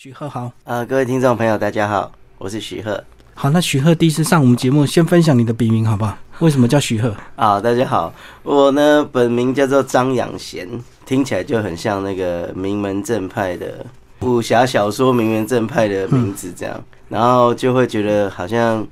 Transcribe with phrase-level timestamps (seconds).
[0.00, 3.02] 许贺好，呃，各位听众朋友，大家好，我是许贺。
[3.34, 6.16] 好，那许贺第一次上我们节目，先分享你的笔名好不好？
[6.38, 7.12] 为什么叫许贺？
[7.34, 8.14] 啊，大家好，
[8.44, 10.68] 我呢本名叫做张养贤，
[11.04, 13.84] 听起来就很像那个名门正派的
[14.20, 18.86] 武侠小说名门正派的名字这样，然后就会觉得好像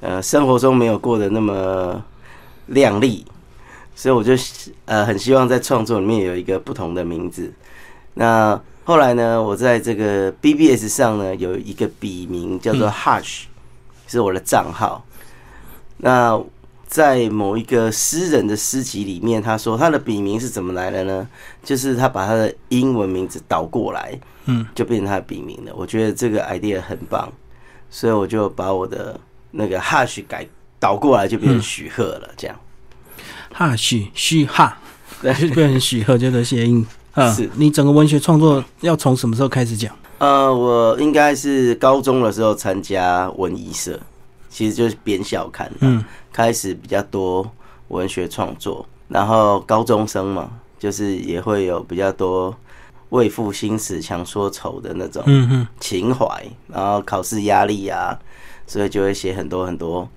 [0.00, 2.02] 呃生活中没有过得那么
[2.68, 3.26] 亮丽，
[3.94, 4.32] 所以我就
[4.86, 7.52] 呃很希望在创作里面有一个不同的名字。
[8.14, 13.42] 那后来呢，我在这个 BBS 上呢有一个笔名叫做 Hush，
[14.06, 15.04] 是我的账号。
[15.96, 16.40] 那
[16.86, 21.28] 在某一个诗人的诗集里面，他说他的笔名是怎么来的呢？
[21.64, 25.72] 就是他把他的英文名字倒过来，嗯，就变成他的笔名了。
[25.74, 27.28] 我觉得这个 idea 很棒，
[27.90, 29.18] 所以我就把我的
[29.50, 30.46] 那个 Hush 改
[30.78, 32.30] 倒过来，就变成许鹤了。
[32.36, 32.56] 这样
[33.52, 34.78] ，Hush 许哈，
[35.20, 36.86] 对，变成许鹤，就是谐音。
[37.34, 39.94] 是你整个文学创作要从什么时候开始讲？
[40.18, 43.98] 呃，我应该是高中的时候参加文艺社，
[44.48, 47.50] 其实就是编校刊，嗯，开始比较多
[47.88, 48.86] 文学创作。
[49.08, 52.52] 然后高中生嘛，就是也会有比较多
[53.10, 55.22] 为赋新词强说愁的那种
[55.78, 56.26] 情怀，
[56.66, 58.18] 然后考试压力啊，
[58.66, 60.08] 所以就会写很多很多，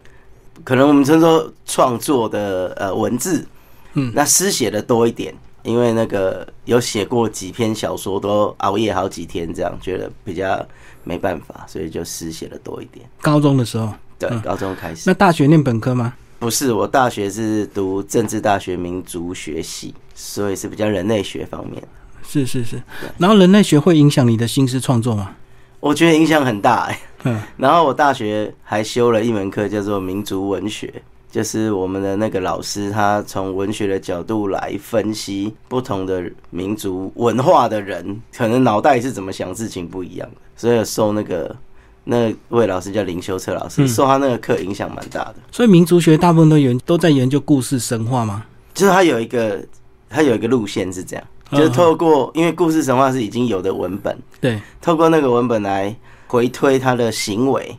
[0.64, 3.46] 可能我们称作创作的呃文字，
[3.94, 5.36] 嗯，那诗写的多一点。
[5.64, 10.66] 因为那个有写过几篇小说，都熬夜好几天，这样觉得比较
[11.04, 13.06] 没办法，所以就诗写的多一点。
[13.22, 15.04] 高中的时候，对，高中开始。
[15.06, 16.14] 那大学念本科吗？
[16.40, 21.84] 不是，我大学是读政治大学民族学系，所以是比较人类学方面。
[22.24, 22.82] 是是是。
[23.18, 25.36] 然后人类学会影响你的新诗创作吗？
[25.82, 27.00] 我觉得影响很大哎。
[27.24, 27.42] 嗯。
[27.58, 30.94] 然后我大学还修了一门课，叫做民族文学。
[31.32, 40.38] 就是我们的那个老师，他从文学的角度来分析不同的民族文化的人，可能脑袋是怎么想事情不一样的。
[40.56, 41.56] 所以受那个
[42.04, 45.36] 那位老师叫林修策老师，受他那个课影响蛮大的。
[45.52, 48.44] 所以民族学大部分都研都在研究故事神话吗？
[48.74, 49.64] 就是他有一个
[50.10, 55.96] 他有一个路线是这样，就是透过因为故事神话是已经有的文本，对，透过那个文本来
[56.26, 57.78] 回推他的行为。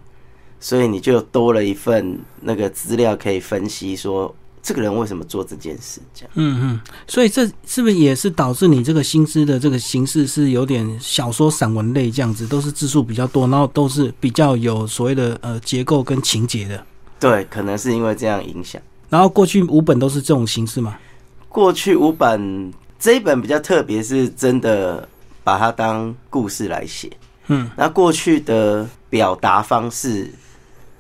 [0.61, 4.33] 所以你就多了一份那个资料可以分析，说
[4.63, 6.31] 这个人为什么做这件事，这样。
[6.35, 6.81] 嗯嗯。
[7.09, 16.85] 所以这是不是也是导致你这个新诗的这个形式是有点小说、散文类这样子，都是字数比较多，然后都是比较有所谓的呃结构跟情节的。
[17.19, 18.81] 对，可能是因为这样影响。
[19.09, 20.99] 然后过去五本都是这种形式吗？
[21.49, 25.09] 过去五本这一本比较特别，是真的
[25.43, 27.11] 把它当故事来写。
[27.47, 27.71] 嗯。
[27.79, 30.31] 那过去的表达方式。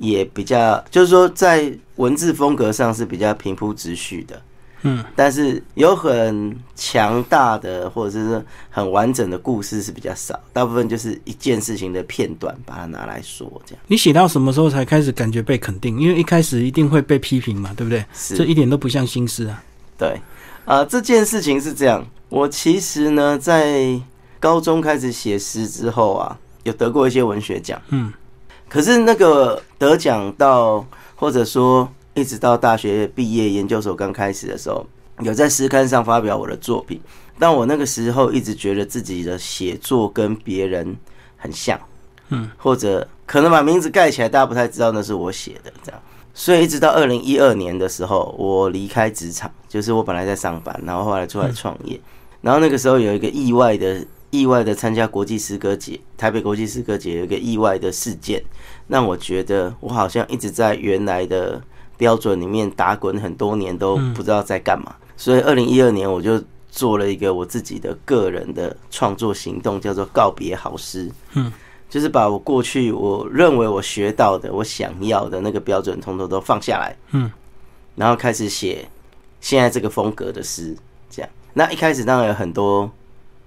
[0.00, 4.42] 也比较，就是说，在文字风格上是比较平铺直叙的，
[4.82, 13.82] 嗯，但是有很强大的或者是很完整的故事是比较少，大部分就是一件事情的片段，把它拿来说这样。
[13.86, 16.00] 你写到什么时候才开始感觉被肯定？
[16.00, 18.02] 因为一开始一定会被批评嘛，对不对？
[18.34, 19.62] 这一点都不像心思啊。
[19.98, 20.18] 对，
[20.64, 22.02] 啊，这件事情是这样。
[22.30, 24.00] 我其实呢，在
[24.38, 28.10] 高中开始写诗之后啊，有得过一些文学奖，嗯。
[28.66, 30.84] 可是那个得奖到，
[31.16, 34.86] 或者说一直到大学毕业、研究所刚开始的时候，
[35.20, 37.00] 有在诗刊上发表我的作品。
[37.38, 40.94] 但我那个时候一直觉得自己的写作跟别人
[41.38, 41.80] 很像，
[42.28, 45.98] 嗯，或者可能把名字盖起来，大家不太知道那是我写的这样。
[46.34, 51.98] 所以一直到二零一二年的时候，我离开职场，就是我本来在上班，然后后来出来创业，
[52.42, 54.04] 然后那个时候有一个意外的。
[54.30, 58.40] 意外的参加国际诗歌节，台北国际诗歌节有一个意外的事件，
[58.86, 61.60] 让我觉得我好像一直在原来的
[61.96, 64.94] 标准里面打滚很多年，都不知道在干嘛。
[65.16, 66.40] 所以二零一二年我就
[66.70, 71.10] 做了一个我自己的个人的创作行动，叫做告别好诗。
[71.32, 71.52] 嗯，
[71.88, 76.96] 就是把我过去我认为我学到的、我想要的那个标准，通通都放下来。
[77.10, 77.28] 嗯，
[77.96, 78.88] 然后开始写
[79.40, 80.76] 现在这个风格的诗。
[81.10, 82.88] 这样，那一开始当然有很多。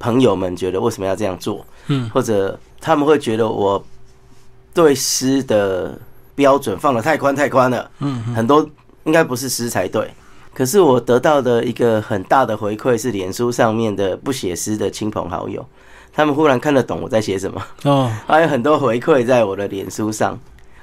[0.03, 1.65] 朋友们觉得为什么要这样做？
[1.87, 3.81] 嗯，或者他们会觉得我
[4.73, 5.97] 对诗的
[6.35, 7.89] 标准放的太宽太宽了。
[7.99, 8.69] 嗯，很多
[9.05, 10.11] 应该不是诗才对。
[10.53, 15.65] 可是我得到的一个很大的回馈是，脸书上面的不写诗的亲朋好友，
[16.11, 17.65] 他们忽然看得懂我在写什么。
[17.85, 20.37] 哦， 还有很多回馈在我的脸书上，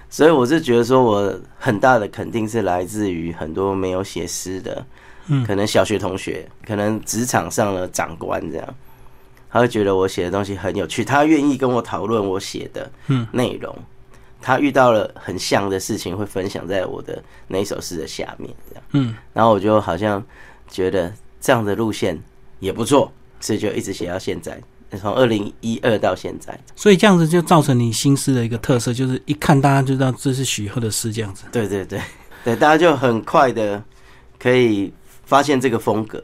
[0.09, 4.85] 所以我是觉得说我很大的肯定是来自于很多没有写诗的，
[5.29, 8.67] 嗯，可能小学同学，可能职场上的长官这样。
[9.51, 12.91] 他会觉得我写的东西很有趣，他愿意跟我讨论我写的
[13.33, 13.75] 内容。
[14.41, 18.85] 他遇到了很像的事情，会分享在我的那首诗的下面，这样。
[18.93, 20.25] 嗯，然后我就好像
[20.69, 22.19] 觉得这样的路线
[22.59, 24.59] 也不错，所以就一直写到现在。
[24.99, 31.45] 从二零一二到现在，所以这样子就造成你新诗的一个特色，就是一看大家就知道这是许鹤的诗，这样子。
[31.53, 32.01] 对对对
[32.43, 33.81] 对，大家就很快的
[34.37, 34.93] 可以
[35.25, 36.21] 发现这个风格，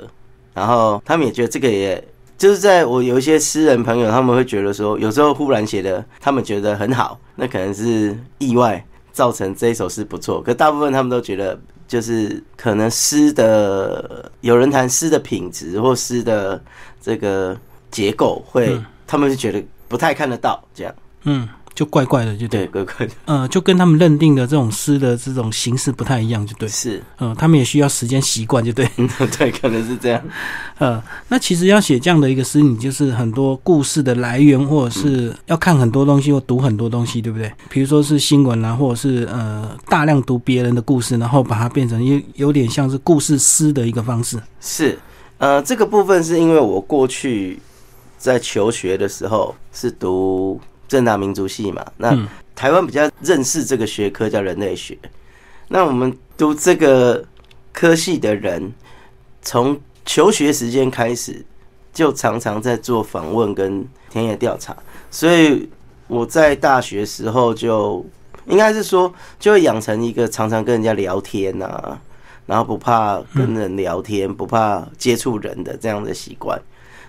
[0.53, 2.03] 然后他们也觉得这个也
[2.37, 11.59] 就是在我有一些诗人朋友，他们会觉得说，有时候忽然写的，他们觉得很好，那可能是意外造成这一首诗不错，可大部分他们都觉得。
[11.89, 16.61] 就是可能诗的有人谈诗的品质或诗的
[17.01, 17.57] 这个
[17.93, 20.93] 结构，会他们就觉得不太看得到这样，
[21.23, 21.49] 嗯。
[21.77, 23.13] 就怪怪的，就对，怪怪的。
[23.27, 26.67] 呃，就跟他们认定的这种诗的这种形式不太一样，就对。
[26.69, 28.89] 是，嗯，他们也需要时间习惯，就对。
[29.39, 30.23] 对，可能是这样。
[30.79, 37.53] 呃，那其实要写这样的一个诗，你就是很多故事的来源，或者是要看很多东西，或读很多东西，对不对？
[37.69, 44.39] 比如说是新闻啊，或者是呃大量读别人的故事，然后把它变成有有点像是故事诗的一个方式。
[44.63, 44.99] 是，
[45.37, 47.61] 呃，这个部分是因为我过去
[48.17, 50.59] 在求学的时候是读。
[50.89, 52.17] 正大民族系嘛，那
[52.55, 54.97] 台湾比较认识这个学科叫人类学。
[55.69, 57.25] 那我们读这个
[57.73, 58.73] 科系的人，
[59.43, 61.45] 从求学时间开始，
[61.93, 64.77] 就常常在做访问跟田野调查。
[65.11, 65.69] 所以
[66.07, 68.05] 我在大学时候就
[68.47, 72.01] 应该是说，就会养成一个常常跟人家聊天啊，
[72.47, 76.61] 然后不怕跟人聊天，不怕接触人的这样的习惯。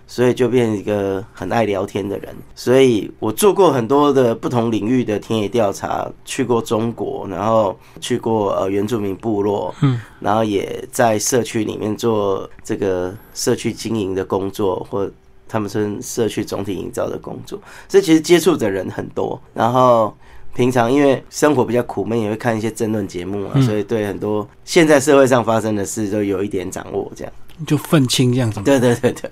[0.07, 2.33] 所以就变一个很爱聊天的人。
[2.55, 15.09] 所以我做过很多的不同领域的田野调查，去过中国，然后去过呃原住民部落，嗯，然后也在社区里面做这个社区经营的工作，或
[15.47, 17.59] 他们村社区总体营造的工作。
[17.87, 19.39] 所以其实接触的人很多。
[19.53, 20.15] 然后
[20.55, 27.11] 平常因为生活比较苦闷，也会看一些争论节目啊，所以对很多现在社会上发生的事都有一点掌握。
[27.15, 27.33] 这样
[27.65, 28.61] 就愤青这样子。
[28.61, 29.29] 对对对对。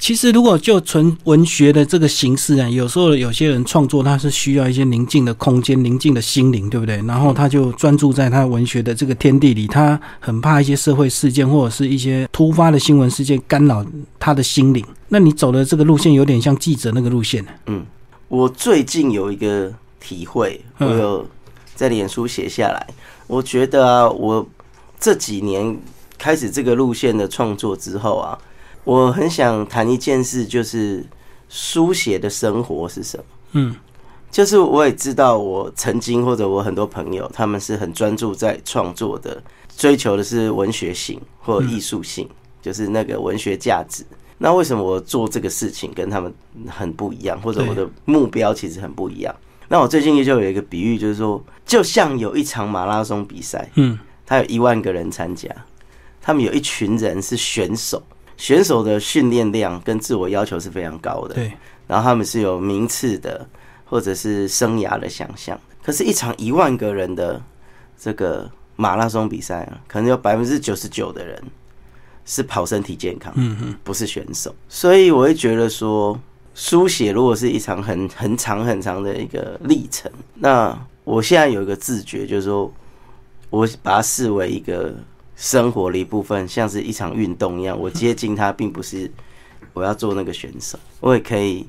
[0.00, 6.96] 其实，如果就纯文学的这个形式啊，有时候有些人创作他是需要一些宁静的空间、宁静的心灵，对不对？
[7.02, 13.86] 然后他就专注在他文学的这个天地里，他很怕一些社会事件或者是一些突发的新闻事件干扰
[14.18, 14.84] 他的心灵。
[15.08, 17.86] 那你走的这个路线有点像记者那个路线嗯，
[18.26, 21.24] 我最近有一个体会，我有
[21.76, 22.86] 在脸书写下来。
[23.28, 24.44] 我觉得啊，我
[24.98, 25.78] 这几年
[26.18, 28.36] 开始这个路线的创作之后啊。
[28.86, 31.04] 我很想谈一件事，就是
[31.48, 33.24] 书写的生活是什么？
[33.50, 33.74] 嗯，
[34.30, 39.42] 就是我也知道，我曾经或者我很多朋友，他们是很专注在创作的，
[39.76, 42.28] 追求的是文学性或艺术性，
[42.62, 44.04] 就是那个文学价值。
[44.38, 46.32] 那为什么我做这个事情跟他们
[46.68, 49.34] 很不一样，或者我的目标其实很不一样？
[49.66, 55.50] 那我最近就有一个比喻，就是说，就像有一场马拉松比赛，嗯，他有一万个人参加，
[56.22, 58.00] 他们有一群人是选手。
[58.36, 61.52] 选手的训练量跟自我要求是非常高的，对。
[61.86, 63.46] 然后他们是有名次的，
[63.84, 65.58] 或者是生涯的想象。
[65.82, 67.40] 可是，一场一万个人的
[67.96, 71.40] 这个马拉松比赛啊，可能有百分之九十九的人
[72.24, 74.54] 是跑身体健康，嗯嗯，不是选手。
[74.68, 76.20] 所以，我会觉得说，
[76.54, 82.70] 书写如果是一场很很长很长的一个历程，那我现在有一个自觉，就是说
[83.48, 84.94] 我把它视为一个。
[85.36, 89.10] 生活的一部分，像是一场运动一样，我接近它，并不是
[89.74, 91.66] 我要做那个选手，我也可以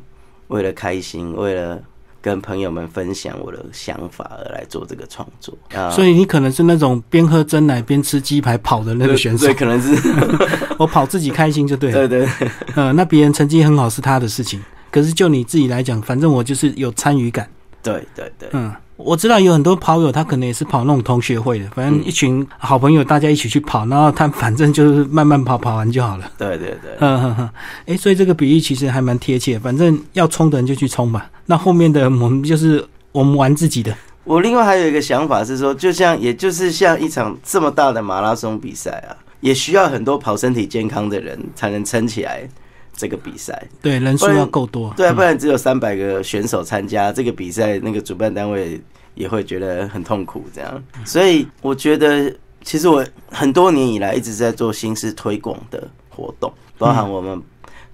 [0.48, 1.78] 为了开心，为了
[2.22, 5.54] 跟朋友们分享我的想法而来做这个创作。
[5.92, 9.96] 所以你可能是那种边喝真奶边吃鸡排跑的那个选手，对，可能是
[10.80, 12.08] 我跑自己开心就对了。
[12.08, 17.50] 对对，呃，那别人成绩很好是他的事情，可是就你自己来讲，反正我就是有参与感。
[17.84, 18.74] 对对对，嗯。
[18.98, 26.30] 我知道有很多跑友，他可能也是跑那种同学会的，反正一群好朋友，大家一起去跑，然后他反正就是慢慢跑，跑完就好了。
[26.38, 27.50] 对对对，嗯哼哼，
[27.86, 29.58] 哎，所以这个比喻其实还蛮贴切。
[29.60, 33.96] 反正要冲的人就去冲吧，那后面的我们就是我们玩自己的。
[34.24, 42.50] 我另外还有一个想法是说，就像也就是像一场这么大的马拉松比赛啊，也需要很多跑身体健康的人才能撑起来。
[42.98, 48.82] 这个比赛对人数要够多，对啊，不然只有三百个选手参加这个比赛，那个主办单位
[49.14, 50.44] 也会觉得很痛苦。
[50.52, 57.40] 这样，所以我觉得，其实我很多年以来一直在做新式推广的活动，包含我们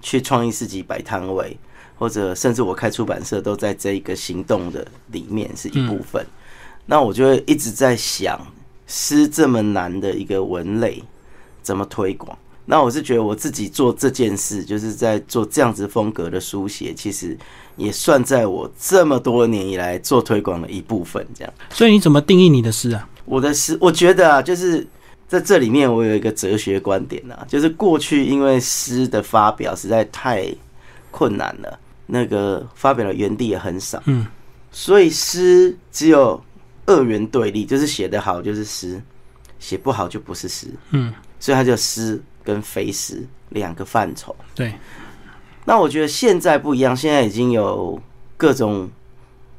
[0.00, 1.56] 去创意市集摆摊位，
[1.96, 6.24] 或者甚至我开出版社，都在这一个行动的里面是一部分。
[6.86, 8.40] 那我就会一直在想，
[8.86, 11.02] 诗这么难的一个文类，
[11.62, 12.36] 怎么推广？
[12.66, 17.36] 那我是觉得我自己做这件事，就是在做这样子风格的书写，其实
[17.76, 21.26] 也算在我这么多年以来做推广的一部分。
[21.34, 23.08] 这样，所以你怎么定义你的诗啊？
[23.26, 24.86] 我的诗，我觉得啊，就是
[25.28, 30.46] 在这里面，我有一个哲学观点啊，就是过去因为诗的发表实在太
[31.10, 34.26] 困难了，那个发表的园地也很少，嗯，
[34.70, 36.42] 所以诗只有
[36.86, 39.00] 二元对立，就是写得好就是诗，
[39.58, 44.36] 写不好就不是诗，嗯，所以它叫诗跟肥诗两个范畴。
[44.54, 44.74] 对，
[45.64, 48.00] 那我觉得现在不一样，现在已经有
[48.36, 48.90] 各种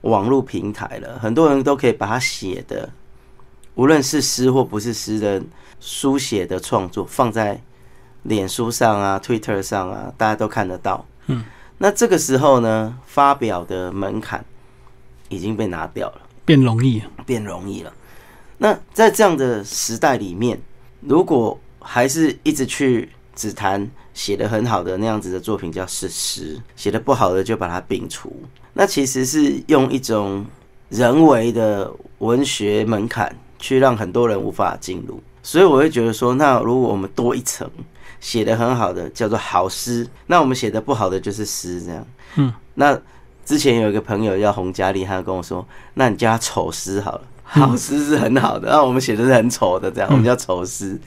[0.01, 2.89] 网络平台了，很多人都可以把它写的，
[3.73, 5.41] 无论是诗或不是诗的
[5.79, 7.59] 书写的创作，放在
[8.23, 11.05] 脸书上啊、Twitter 上啊，大家都看得到。
[11.27, 11.43] 嗯，
[11.79, 14.45] 那这个时候呢，发表的门槛
[15.29, 17.09] 已经被拿掉了，变容易了。
[17.25, 17.91] 变容易了。
[18.57, 20.61] 那在这样的时代里面，
[21.01, 28.35] 如果还是一直去只谈写的很好的那样子的作品叫是诗，写的不好的就把它摒除，
[28.73, 30.43] 那其实是用一种
[30.89, 35.21] 人为的文学门槛去让很多人无法进入。
[35.43, 37.69] 所以我会觉得说，那如果我们多一层，
[38.19, 42.07] 写的很好的叫做好诗，那我们写的不好的就是诗，这样。
[42.37, 42.99] 嗯，那
[43.45, 45.63] 之前有一个朋友叫洪嘉丽，他跟我说，
[45.93, 47.21] 那你叫他丑诗好了。
[47.47, 50.99] 好诗是很好的，那我们写的是很丑的，这样我们叫丑诗。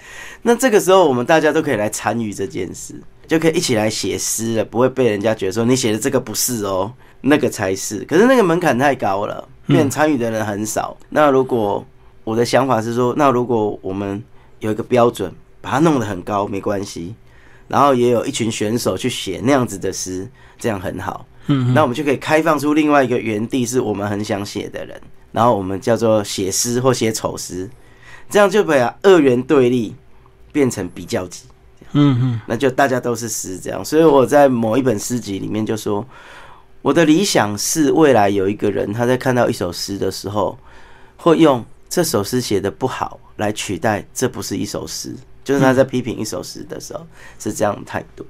[0.42, 2.94] 那这个时候，我们大家都可以来参与这件事，
[3.26, 6.90] 就可以一起来写诗了，不会被人家觉得说你写的这个不是哦，
[7.20, 8.04] 那个才是。
[8.04, 10.96] 可是那个门槛太高了，变参与的人很少。
[11.10, 11.84] 那如果
[12.22, 14.22] 我的想法是说，那如果我们
[14.60, 17.14] 有一个标准，把它弄得很高，没关系。
[17.66, 20.26] 然后也有一群选手去写那样子的诗，
[20.58, 21.26] 这样很好。
[21.48, 24.98] 嗯，那我们就可以开放出另外一个园地，是我们很想写的人。
[25.32, 27.68] 然后我们叫做写诗或写丑诗，
[28.30, 29.94] 这样就把二元对立
[30.52, 31.44] 变成比较级。
[31.92, 33.82] 嗯嗯，那就大家都是诗这样。
[33.84, 36.06] 所以我在某一本诗集里面就说，
[36.82, 40.58] 我的理想是未来有一个人他在看到一首诗的时候，
[41.16, 47.06] 会用这首诗写的不好来取代这不是一首诗，就是他在批评一首诗的时候
[47.38, 48.26] 是这样的态度。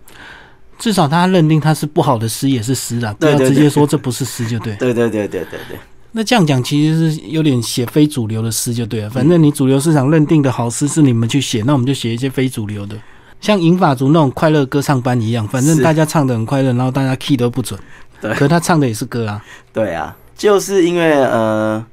[0.79, 4.77] 至少他认定他是不好的诗也是诗啊，不要直接说这不是诗就对。
[4.77, 5.79] 对对对对对对。
[6.19, 9.09] 那这样讲其实是有点写非主流的诗就对了。
[9.09, 13.01] 反正你主流市场认定的好诗是你们去写，那我们就写一些非主流的，
[13.41, 17.79] 像银法族那种快乐歌唱班一样，反正大家唱的很快乐，然后大家 key 都不准，
[18.21, 19.45] 对，可他唱的也是歌啊。
[19.73, 21.87] 对啊，就是因为呃，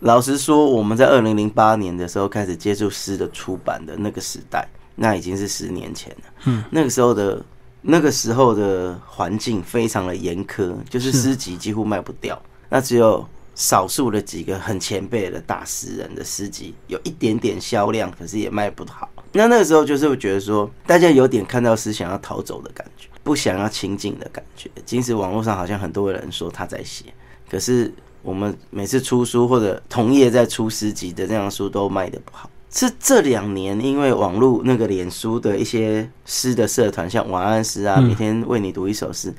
[0.00, 6.24] 老实说，我们在二零零八年的时候开始接触诗的出版的那个时代，那已经是十年前了。
[6.46, 7.40] 嗯，那个时候的
[7.82, 12.36] 那个时候的环境非常的严苛，就是诗集几乎卖不掉，
[12.68, 13.24] 那只有。
[13.54, 19.08] 少数的几个很前辈的大诗人的诗集有一点点销量，可是也卖不好。
[19.32, 24.70] 那那个时候就是觉得说，大家有点看到诗想要逃走的感觉，不想要亲近的感觉。
[24.84, 27.04] 即使网络上好像很多人说他在写，
[27.48, 27.92] 可是
[28.22, 32.50] 我们每次出书或者同业在出诗集的这样书都卖的不好。
[32.72, 39.34] 是这两年因为网络那个脸书的一些诗的社团，像晚安诗啊，每天为你读一首诗。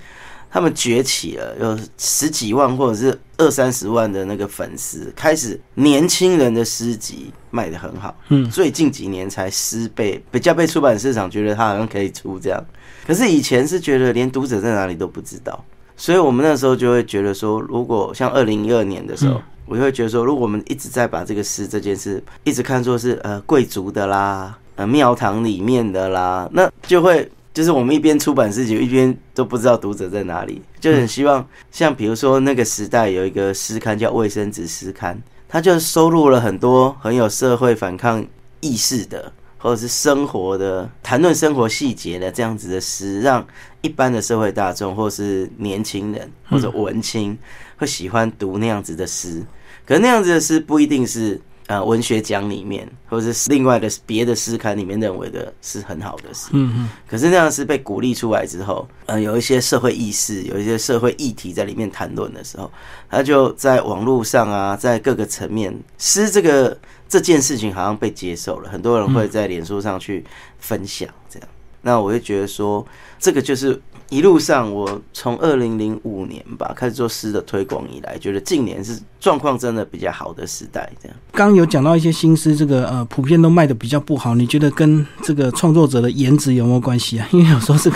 [0.53, 8.13] 他们崛起了，有十几万或者是二三十万的那个粉丝，开始年轻人的诗集卖的很好。
[8.27, 12.61] 嗯，最近几年才诗被比较被出版市场觉得他好像可以出这样，
[13.07, 15.63] 可是以前是觉得连读者在哪里都不知道，
[15.95, 27.31] 所以我们那时候就会觉得说，如果像二零一二年的时候，我就会觉得说，如果我们一直在把这个诗这件事一直看作是呃贵族的啦，呃庙堂里面的啦，那就会。
[27.53, 35.15] 就是我们一边出版自己，一边都不知道读者在哪里，就很希望像比如说那个时代有一个诗刊叫《卫生纸诗刊》，
[35.49, 38.25] 它就收录了很多很有社会反抗
[38.61, 43.45] 意识的，或者是生活的谈论生活细节的这样子的诗，让
[43.81, 47.37] 一般的社会大众或是年轻人或者文青
[47.75, 49.43] 会喜欢读那样子的诗。
[49.85, 51.41] 可是那样子的诗不一定是。
[51.71, 56.89] 呃，文学奖里面，或者是另外的别的诗刊里面认为的是很好的诗，嗯嗯。
[57.07, 62.69] 可是那样是被鼓励出来之后，呃，有一些社会意识，有一些社会议题在里面谈论的时候，
[63.09, 70.25] 他就在网络上啊，在各个层面，诗这个这件事情好像被接受了，很多人会在脸书上去
[70.59, 71.47] 分享这样。
[71.81, 72.85] 那我就觉得说，
[73.17, 73.81] 这个就是。
[74.11, 80.91] 一路上，我从二零零五年吧开始做诗的推广以来，觉得近年是状况真的比较好的时代。
[81.01, 84.35] 这样，刚有讲到一些新诗，这个呃，普遍都卖的比较不好。
[84.35, 87.27] 你觉得跟这个创作者的颜值有没有关系啊？
[87.31, 87.95] 因为有时候这个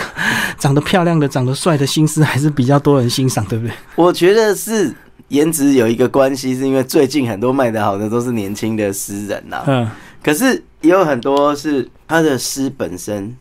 [0.58, 3.74] 长得漂亮的、长得帅的新诗还是比较多人欣赏，对不对？
[3.94, 4.90] 我觉得是
[5.28, 9.62] 颜值有一个关系，是因为最近很多卖的好的都是年轻的诗人呐。
[9.66, 9.86] 嗯，
[10.22, 13.36] 可是也有很多是他的诗本身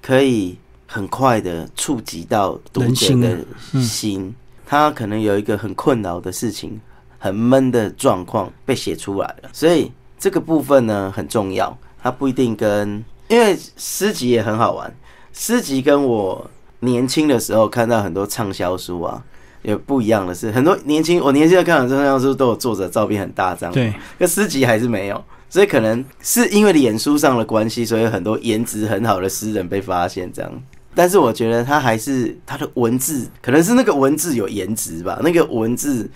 [0.00, 0.56] 可以。
[0.86, 3.38] 很快的触及到读者的
[3.80, 6.80] 心，他可能有一个很困扰的事情，
[7.18, 11.76] 很闷的状况被写出来了，所以这个部分呢很重要。
[12.02, 14.94] 它不一定跟，因为诗集也很好玩，
[15.32, 19.20] 诗集跟我年轻的时候看到很多畅销书啊，
[19.62, 30.62] 有不一样的是，很多年轻我年轻的看到畅销书都有作者照片很大张，对，可诗集还是没有，所以可能是因为脸书上的关系，所以很多颜值很好的诗人被发现这样。
[30.96, 36.08] 但是我觉得他还是他的文字，可能是那个文字有颜值吧，那个文字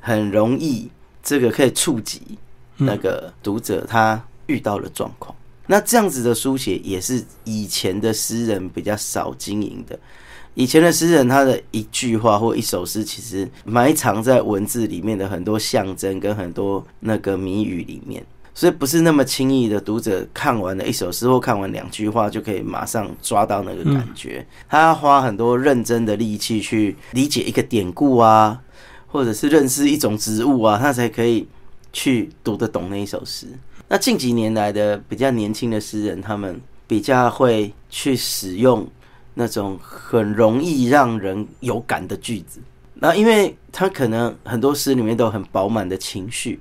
[0.00, 0.90] 很容易，
[1.22, 2.20] 这个可以触及
[2.76, 5.32] 那个读者他遇到的状况。
[5.68, 9.96] 那这样子的书写也是以前的诗人比较少经营的。
[10.54, 18.24] 以前的诗人，他的一句话或一首诗，其实埋藏在文字里面的很多象征跟很多那个谜语里面。
[18.54, 24.46] 所以不是那么轻易的，读者看完了一首诗或看完两句话就可以马上抓到那个感觉。
[24.68, 28.62] 他要花很多认真的力气去理解一个典故啊，
[29.08, 31.48] 或者是认识一种植物啊，他才可以
[31.92, 33.48] 去读得懂那一首诗。
[33.88, 38.86] 那近几年来的比较年轻的诗人，他们比较会去使用
[39.34, 42.60] 那种很容易让人有感的句子。
[42.94, 46.60] 那因为他可能很多诗里面都有很饱满的情绪。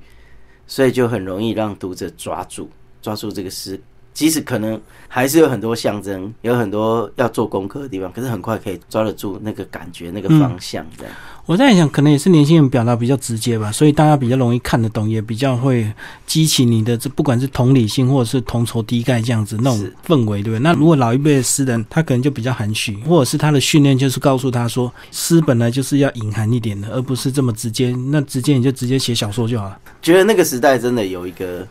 [0.73, 2.67] 所以就很容易让读者抓住
[2.99, 3.79] 抓住这个诗，
[4.13, 10.85] 即使可能还是有很多象征，有很多要做功课的地方，可是很快可以抓得住那个感觉、那个方向。
[10.97, 11.13] 这样，
[11.45, 15.91] 我在想，可能也是年轻人表达比较直接吧，所以大家比较容易看得懂，也比较会
[16.25, 20.59] 激起你的这不管是同理心或者是同仇敌忾这样子那种氛围，对不对？
[20.59, 27.95] 那如果老一辈的诗人，他可能就比较含蓄，或者是他的训练就是告诉他说，诗本来就是要隐含一点的，而不是这么直接。
[28.11, 29.77] 那直接你就直接写小说就好了。
[30.01, 31.67] 觉得那个时代真的有一个。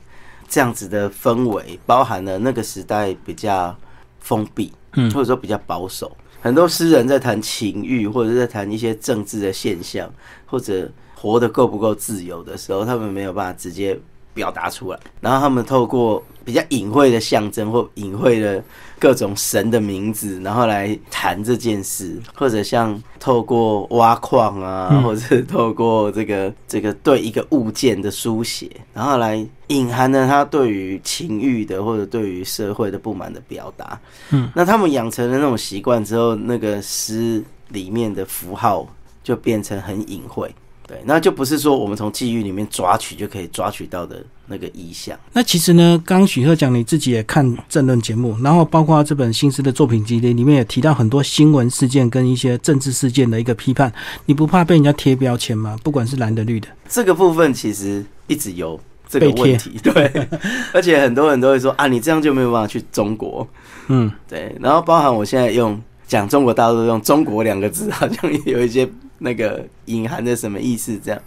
[0.52, 3.75] 这样子的氛围，包含了那个时代比较
[4.21, 6.14] 封闭，嗯，或者说比较保守。
[6.42, 10.12] 很多诗人在谈情欲，或者在谈一些政治的现象，
[10.44, 13.99] 或者活得够不够自由的时候，他们没有办法直接
[14.35, 14.99] 表达出来。
[15.21, 18.62] 然后他们透过比较隐晦的象征或隐晦的。
[19.03, 33.99] 各种神的名字，然后来谈这件事，或者像透过挖矿啊，或者是透过这个这个对一个物件的书写，然后来隐含了他对于情欲的或者对于社会的不满的表达。
[34.30, 38.87] 嗯，那他们养成了那种习惯之后，那个诗里面的符号
[39.25, 40.54] 就变成很隐晦。
[40.93, 45.19] 对，那就不是说我们从记忆里面抓取就可以抓取到的那个意象。
[45.33, 53.91] 那其实呢，刚许鹤讲你自己也看政论节目，然后包括这本新诗的作品集里，里面也提到很多新闻事件跟一些政治事件的一个批判。
[54.26, 55.78] 你不怕被人家贴标签吗？
[55.83, 58.78] 不管是蓝的绿的，这个部分其实一直有
[59.09, 59.81] 这个问题。
[59.83, 60.28] 对，
[60.75, 63.49] 而且很多人都会说啊，你这样就没有办法去中国。
[63.89, 64.55] 嗯，对。
[64.61, 68.87] 然后包含我现在用讲中国大陆用“中国”两个字，好像也有一些。
[69.23, 70.99] 那个隐含的什么意思？
[70.99, 71.23] 这样，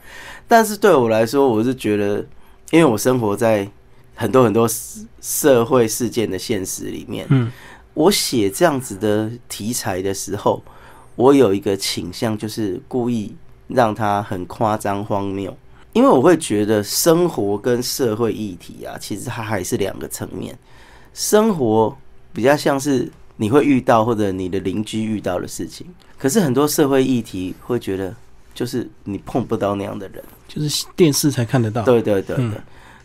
[0.48, 2.18] 但是对我来说，我是觉得，
[2.72, 3.68] 因为我生活在
[4.14, 4.70] 很多很多
[5.22, 7.50] 社会事件的现实里面，嗯，
[7.94, 10.62] 我写这样子的题材的时候，
[11.16, 13.34] 我有一个倾向，就是故意
[13.68, 15.56] 让它很夸张荒谬，
[15.94, 20.58] 因为我会觉得生活跟社会议题啊，其实它还是两个层面，
[21.14, 21.98] 生活
[22.34, 23.10] 比较像是。
[23.38, 25.86] 你会遇到或者你的邻居遇到的事情，
[26.18, 28.14] 可是很多社会议题会觉得，
[28.54, 31.84] 就是你碰不到那样的人，就是电视才看得到。
[31.84, 32.52] 对对对对。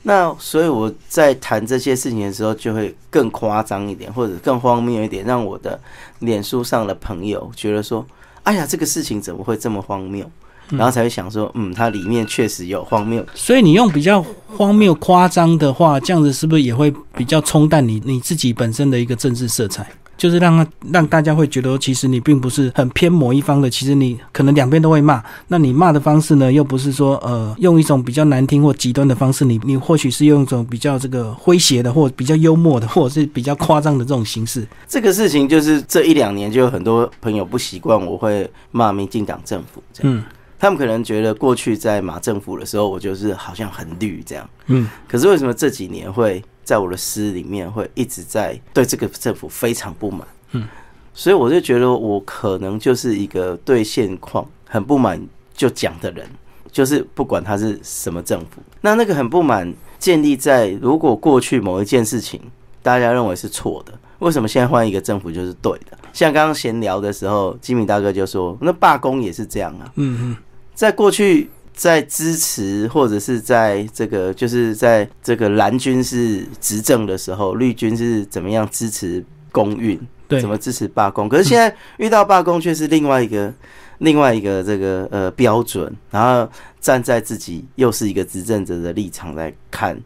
[0.03, 5.79] 那所以我在谈这些事情的时候，就会更夸张一点，或者更荒谬一点，让我的
[6.21, 8.07] 脸书上的朋友觉得说
[8.45, 10.25] ：“哎呀，这个事情怎么会这么荒谬？”
[10.71, 14.25] 然后才会想说：“嗯，它里面确实有荒谬。”所以你用比较
[14.57, 19.87] 荒谬、夸张的话，这样子是不是也会比较冲淡你你自己本身的一个政治色彩？
[20.21, 25.25] 就是让让大家会觉得，其实你并不是很偏某一方的，其实你可能两边都会骂。
[25.49, 34.69] 那你骂的方式呢，又不是说呃用一种比较难听或极端的方式，你你或许是用一种比较这个诙谐的，或比较幽默的，或者是比较夸张的这种形式。
[34.87, 40.23] 这个事情就是这一两年就有很多朋友不习惯我会骂民进党政府，嗯，
[40.59, 46.45] 他们可能觉得过去在马政府的时候，我就是好像很绿这样，嗯，可是为什么这几年会？
[46.71, 50.21] 在我的诗里面，会一直在对这个政府非常不满，
[50.53, 50.69] 嗯，
[51.13, 55.21] 所以我就觉得我可能就是一个对现况很不满
[55.53, 56.25] 就讲的人，
[56.71, 62.41] 就是不管他是什么政府，那那个很不满建立在如果过去某一件事情
[62.85, 65.99] 大家认为是错的，为什么现在换一个政府就是对的？
[66.13, 70.37] 像刚刚闲聊的时候，吉米大哥就说，那罢工也是这样啊，嗯嗯，
[70.73, 71.51] 在过去。
[71.81, 79.99] 在支持或者是在这个，就是在这个蓝军是执政的时候，绿军是怎么样支持公运？
[80.29, 81.27] 对，怎么支持罢工？
[81.27, 83.51] 可是现在遇到罢工，却是另外一个
[83.97, 86.47] 另外一个这个呃标准，然后
[86.83, 89.99] 站在自己又是一个执政者的立场来看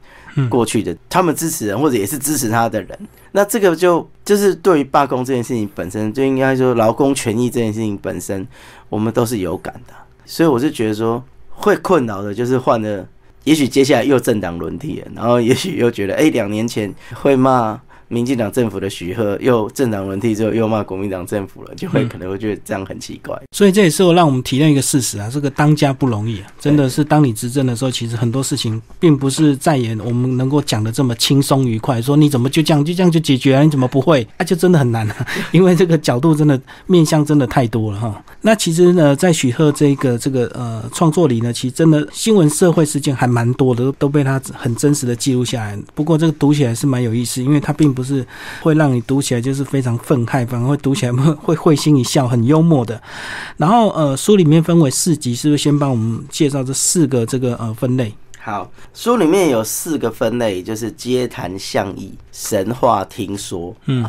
[0.48, 2.96] 过去的他们支持人或者也是支持他的人，
[3.32, 8.46] 那这个就就是对于罢工这件事情本身，就应该说劳工权益这件事情本身，
[8.88, 9.94] 我们都是有感的。
[10.24, 11.22] 所以我是觉得说
[11.54, 13.06] 会困扰的，就是换了，
[13.44, 17.80] 也许接下来又政党轮替了，然后也许又觉得，哎，两年前会骂。
[18.08, 23.40] 民进党政府的许贺又政党轮替之后又骂国民党政府了，就会可能会觉得这样很奇怪。
[23.52, 32.00] 所以这也是我让我们体验一个事实啊，这个当家不容易啊，真的是当你执政的时候，其实很多事情并不是在演我们能够讲的这么轻松愉快。
[32.02, 33.64] 说你怎么就这样就这样就解决了？
[33.64, 34.26] 你怎么不会？
[34.38, 38.22] 那 就真的很难啊， 因为这个角度真的面向真的太多了哈。
[38.42, 45.78] 那其实呢，在许贺这个这个呃创作里呢，其实真的新闻社会事件还蛮多的，都被他很真实的记录下来。
[45.94, 48.26] 不过这个读起来是蛮有意思，因为他并不是
[48.62, 53.00] 会让你读起来就是非常愤慨，反而会读起来 会会心一笑，很幽默的。
[53.56, 58.12] 然后呃，书里面分为四集，是不是先帮我们介绍这四个这个呃分类？
[58.40, 63.74] 好，书里面有四个分类，就是街谈巷议、神话听说。
[63.86, 64.04] 嗯，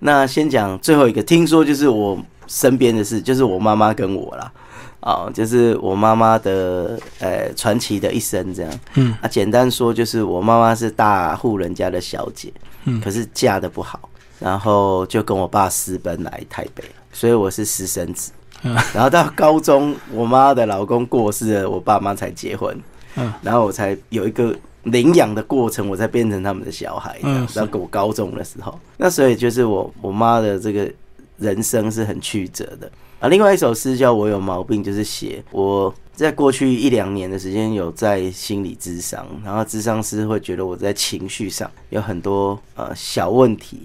[0.00, 2.18] 那先讲最后一个，听说就是我。
[2.48, 4.52] 身边的事就是我妈妈跟我啦，
[5.00, 8.80] 哦，就是我妈妈的呃传奇的一生这样。
[8.94, 12.52] 嗯，啊，简单说就是我妈妈是大户人家的小姐，
[12.84, 18.32] 嗯，可是嫁的不好，然后就跟我爸私奔来台北所以我是私生子。
[18.62, 22.76] 嗯，然后到高中，我妈的老公过世了，我爸妈才结婚。
[23.16, 27.18] 嗯，然后我才有一个领养的过程，我才变成他们的小孩。
[27.22, 30.90] 嗯，然后我高中的时候，那所以就是我我妈的这个。
[31.38, 32.88] 人生是很曲折的
[33.22, 33.28] 啊！
[33.28, 43.82] 另外一首诗叫《我有毛病》，就是写我在过去一两年的时间有在心理咨商，然后咨商师会觉得我在情绪上有很多呃小问题，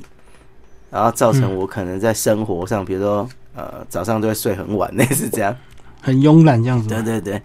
[0.89, 5.55] 然后造成我可能在生活上，比如说呃早上都会睡很晚， 类似这样，
[6.01, 6.89] 很慵懒这样子。
[6.89, 7.39] 对对对，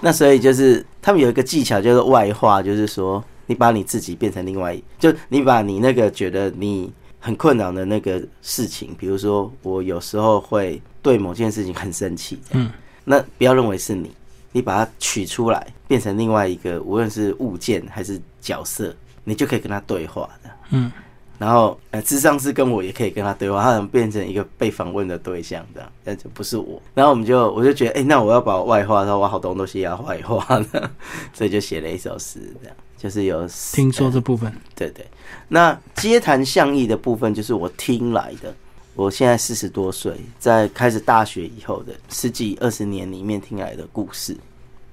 [0.00, 6.92] 那所以就是他们有一个技巧叫做外化，就是说你把你自己变成另外，就你把你那个觉得你。
[7.18, 12.70] 很困扰的那个事情，比如说我有时候会对某件事情很生气，嗯，
[13.04, 14.10] 那不要认为是你，
[14.52, 20.90] 你把它取出来，变成另外一个，无论是物件还是角色，你就可以跟他对话的，嗯，
[21.38, 30.90] 然后呃，智商是跟我也可以跟他对话，他能变成一个被访问的对象这样，那就不是我，然后我们就我就觉得，哎，那我要把我外化，然后我好多东西要外化呢，
[31.32, 35.06] 所以就写了一首诗，这样就是有听说这部分，对对。
[35.48, 38.54] 那街谈巷议的部分，就是我听来的。
[38.94, 44.34] 我现在四十多岁，在开始大学以后的十几二十年里面听来的故事，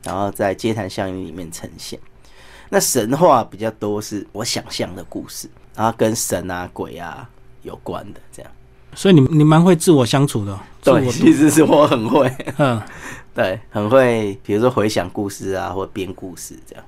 [0.03, 1.97] 然后在街谈巷议里面呈现。
[2.69, 7.29] 那神话比较多，是我想象的故事，然后跟神啊鬼啊
[7.61, 8.51] 有关的这样。
[8.93, 12.81] 所以你你蛮会自我相处的，对，其实是我很会，嗯，
[13.33, 16.83] 对，很会，比如说回想故事啊，或编故事这样。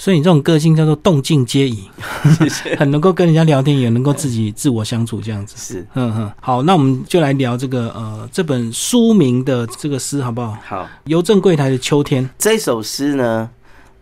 [0.00, 1.86] 所以你这种个性叫做动静皆宜，
[2.78, 5.54] 很能够跟人家聊天，也能够自己自我相处这样子。
[5.58, 6.32] 是，嗯哼。
[6.40, 10.56] 好，那我们就来聊这个呃这本书名的这个诗好不好？
[10.64, 13.50] 好，邮政柜台的秋天这首诗呢，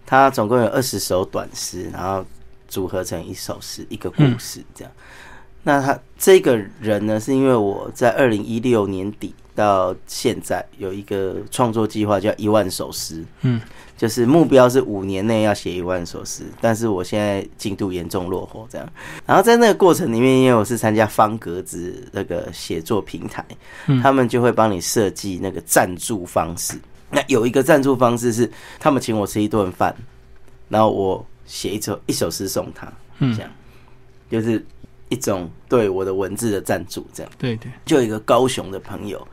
[0.06, 2.24] 它总共有二十首短诗，然后
[2.68, 4.92] 组合成一首诗，一个故事这样。
[5.64, 13.24] 那他这个人呢，是因为我在二零一六年底到现在有一个创作计划，叫一万首诗。
[13.40, 13.60] 嗯。
[13.96, 18.88] 就是目标是五年内要写一万首诗，但是我现在进度严重落后，这样。
[19.26, 23.44] 然后在那个过程里面，因为我是参加方格子那个写作平台，
[24.00, 26.78] 他们就会帮你设计那个赞助方式。
[27.10, 29.92] 那有一个赞助方式是，他们请我吃一顿饭，
[30.68, 32.86] 然后我写一首一首诗送他，
[33.18, 33.50] 这样，
[34.30, 34.64] 就是
[35.08, 37.32] 一种对我的文字的赞助，这样。
[37.36, 37.68] 对对。
[37.84, 39.26] 就有一个高雄的朋友，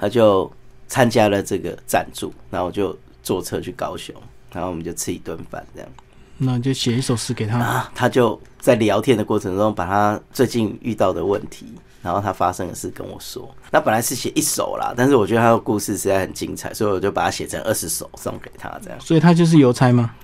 [0.00, 0.50] 他就
[0.88, 2.96] 参加了这个赞助，然后我就。
[3.22, 4.14] 坐车去高雄，
[4.50, 5.88] 然后我们就吃一顿饭，这样。
[6.38, 7.86] 那就写一首诗给他。
[7.94, 11.66] 他就在聊天的过程中，把他最近遇到的问题，
[12.02, 13.54] 然后他发生的事跟我说。
[13.70, 18.98] 那本来是写一首啦，但是我觉得他的故事实在很精彩，所以我就把它写成二十首送给他，这样。
[19.00, 20.14] 所以他就是邮差吗？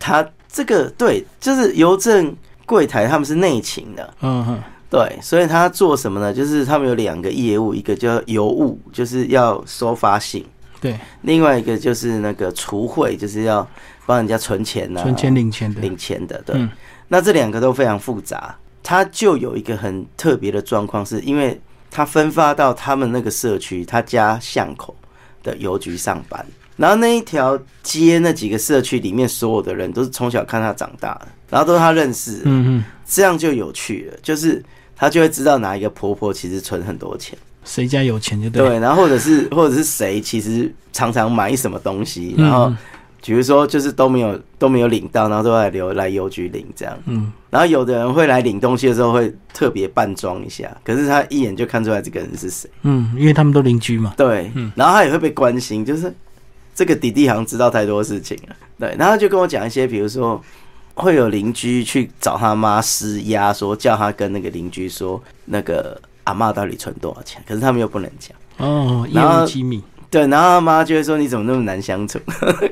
[0.00, 4.14] 他这个对，就是邮政柜台，他们是内勤的。
[4.20, 4.62] 嗯哼。
[4.92, 6.34] 对，所以他做什么呢？
[6.34, 10.44] 就是他们有两个业务，一个叫邮务，就是要收发信。
[10.82, 13.66] 对，另外一个就是那个储汇，就是要
[14.04, 16.42] 帮人家存钱呐，存钱领钱的，领钱的。
[16.44, 16.68] 对，
[17.08, 18.54] 那这两个都非常复杂。
[18.82, 21.58] 他就有一个很特别的状况，是因为
[21.90, 24.94] 他分发到他们那个社区，他家巷口
[25.42, 26.44] 的邮局上班，
[26.76, 32.42] 然后那一条街那几个社区里面所有的人都是从小看他长大的，然后都是他认识。
[32.44, 34.60] 嗯嗯，这样就有趣了，就是
[35.02, 37.36] 他就会知道哪一个婆婆其实存很多钱。
[37.64, 38.64] 谁家有钱就对。
[38.64, 42.72] 对，然后或者是或者是谁其实常常买什么东西，然后
[43.20, 46.96] 比如说就是都没有都没有领到，然后都来留来邮局领这样。
[47.06, 52.70] 嗯，然后有的人会来领东西的时候会特别扮装一下，可是他一眼就看出来这个人是谁。
[52.82, 54.14] 嗯，因为他们都邻居嘛。
[54.16, 56.14] 对，然后他也会被关心，就是
[56.76, 58.54] 这个弟弟好像知道太多事情了。
[58.78, 60.40] 对，然后就跟我讲一些，比如说。
[60.94, 67.42] 会有邻居去找他妈施压，说叫他跟那个邻居说，那个阿妈到底存多少钱？
[67.46, 69.82] 可是他们又不能讲哦，然后机密。
[70.10, 72.20] 对，然后他妈就会说你怎么那么难相处？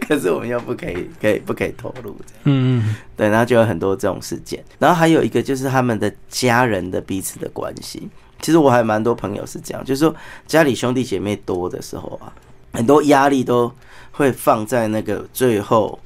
[0.07, 2.15] 可是我们又不可以，可以不可以透露？
[2.27, 4.63] 这样，嗯嗯，对，然后就有很多这种事件。
[4.79, 8.07] 然后还有一个就是他们的家人的彼此的关系。
[8.43, 10.15] 其实我还蛮多朋友是这样，就是说
[10.47, 12.31] 家里兄弟姐妹多的时候啊，
[12.75, 13.73] 很多压力都
[14.13, 15.99] 会放在那个最后。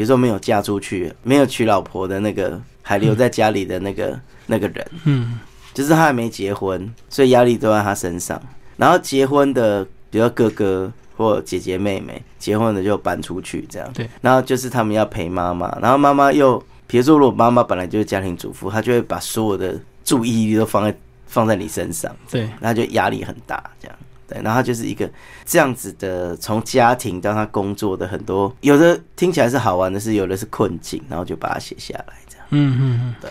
[0.00, 5.38] 比如说没有嫁出去、没有娶老婆的那个，还留在家里的那个那个人，嗯，
[5.74, 8.40] 就是他还没结婚，所以压力都在他身上。
[8.78, 13.92] 然后结婚的，比如哥哥或姐姐、妹妹，结婚的就搬出去，这样。
[13.92, 14.08] 对。
[14.22, 23.98] 然后就是他们要陪妈妈，然后妈妈又，比如说如果妈妈本来就是家庭主妇，她就会把所有的注意力都放在放在你身上，对，那就压力很大，这样。
[24.30, 25.10] 对，然后就是一个
[25.44, 32.46] 这样子的，从家庭到他工作的很多，有的听起来是好玩的事，有的是困境，然后就把它写下来，这样。
[32.50, 33.28] 嗯嗯嗯，对。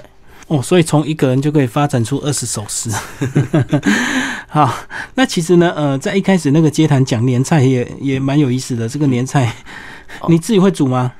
[0.47, 2.89] 哦，所以从一个人就可以发展出二十首诗。
[4.49, 4.73] 好，
[5.15, 8.89] 那其实呢，呃，在一开始那个街谈讲年菜也也蛮有意思的。
[8.89, 9.55] 这个年菜
[10.27, 11.13] 你自己会煮吗？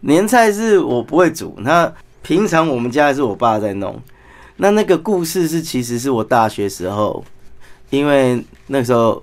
[0.00, 1.90] 年菜是我不会煮，那
[2.22, 4.00] 平常我们家还是我爸在弄。
[4.58, 7.24] 那那个故事是，其实是我大学时候。
[7.94, 9.22] 因为那时候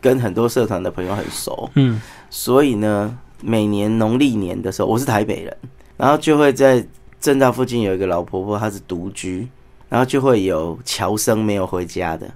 [0.00, 5.56] 跟很多社团的朋友很熟，嗯，所以呢，每年农历年的时候，我是台北人，
[5.96, 6.84] 然后就会在
[7.20, 9.48] 正大附近有一个老婆婆，她是独居，
[9.88, 12.28] 然后就会有侨生没有回家的，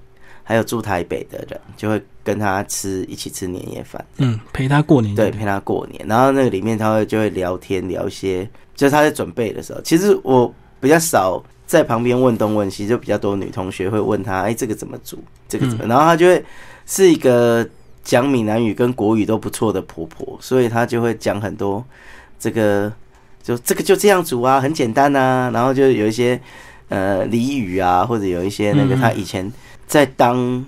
[0.42, 11.42] 还有住台北的人，就会跟她吃一起吃年夜饭，嗯，陪她过年，对，陪她过年，然后那个里面他会就会聊天聊一些，就是他在准备的时候，其实我比较少。
[11.66, 15.18] 在旁边问东问西，就比较多女同学会问他：“哎，这个怎么煮？
[15.48, 16.44] 这个怎么？”然后他就会
[16.86, 17.68] 是一个
[18.04, 21.84] 讲闽南语跟国语都不错的婆婆，所以她就会讲很多
[22.38, 22.92] 这个，
[23.42, 25.50] 就这个就这样煮啊，很简单啊。
[25.52, 26.40] 然后就有一些
[26.88, 29.52] 呃俚语啊，或者有一些那个她以前
[29.88, 30.64] 在当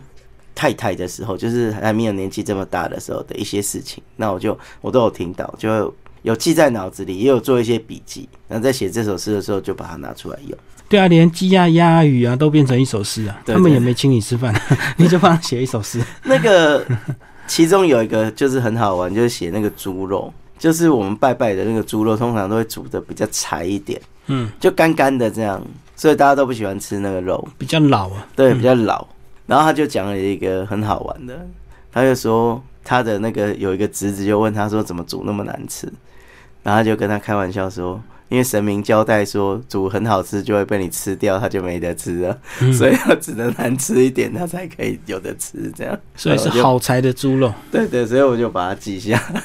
[0.53, 8.29] 太太的时候，就是还没有年纪这么大的时候的一些事情，那我就我都有听到，就有记在脑子里，也有做一些笔记。
[8.49, 10.59] 然后在写这首诗的时候，就把它拿出来用。
[10.89, 13.39] 对啊，连鸡鸭鸭鱼啊都变成一首诗啊！
[13.45, 14.59] 他们也没请你吃饭，
[14.97, 16.03] 你就帮他写一首诗。
[16.25, 16.83] 那个
[17.47, 25.63] 其中有一个就是很好玩，就是写那个猪肉，就是我们拜拜的那个猪肉，通常都会煮的比较柴一点，嗯，就干干的这样，
[25.95, 29.07] 所以大家都不喜欢吃那个肉，比较老啊，对，比较老。
[29.47, 31.47] 然后他就讲了一个很好玩的，
[31.93, 35.87] 他就说他的那个有一个侄子就问他说怎么煮那么难吃，
[36.63, 38.01] 然后就跟他开玩笑说。
[38.29, 42.39] 因为神明交代说煮很好吃就会被你吃掉，他就没得吃了，
[42.73, 45.73] 所以要只能难吃一点，他才可以有的吃。
[45.77, 47.53] 这样，所以是好柴的猪肉。
[47.71, 49.43] 对对，所以我就把它记下来。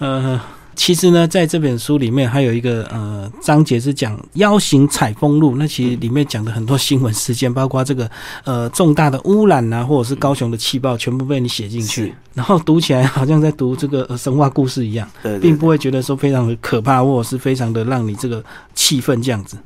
[0.00, 0.40] 嗯。
[0.76, 8.08] 其实呢，在这本书里面还有一个呃章节是讲妖行采风路，那其实里面讲的很多新闻事件，包括这个
[8.44, 15.08] 呃重大的污染啊，或者是高雄的气爆，全部被你写进去，然后读起来好像在读这个神话故事一样，
[15.40, 19.56] 并不会觉得说非常的可怕，或者是非常的让你这个气愤这样子。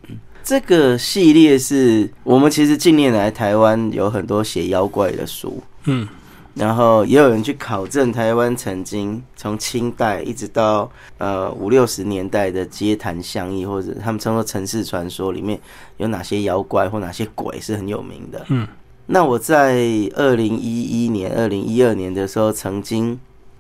[0.45, 6.09] 这个系列是我们其实近年来台湾有很多写妖怪的书，嗯。
[6.55, 15.59] 然后也有人去考证台湾曾经从清代一直到呃五六十年代的街谈巷议，或者他们称作城市传说里面
[15.99, 18.45] 有哪些妖怪或哪些鬼是很有名的。
[18.49, 18.67] 嗯，
[19.07, 19.77] 那我在
[20.17, 23.19] 二零一一年、二零一二年的时候，曾经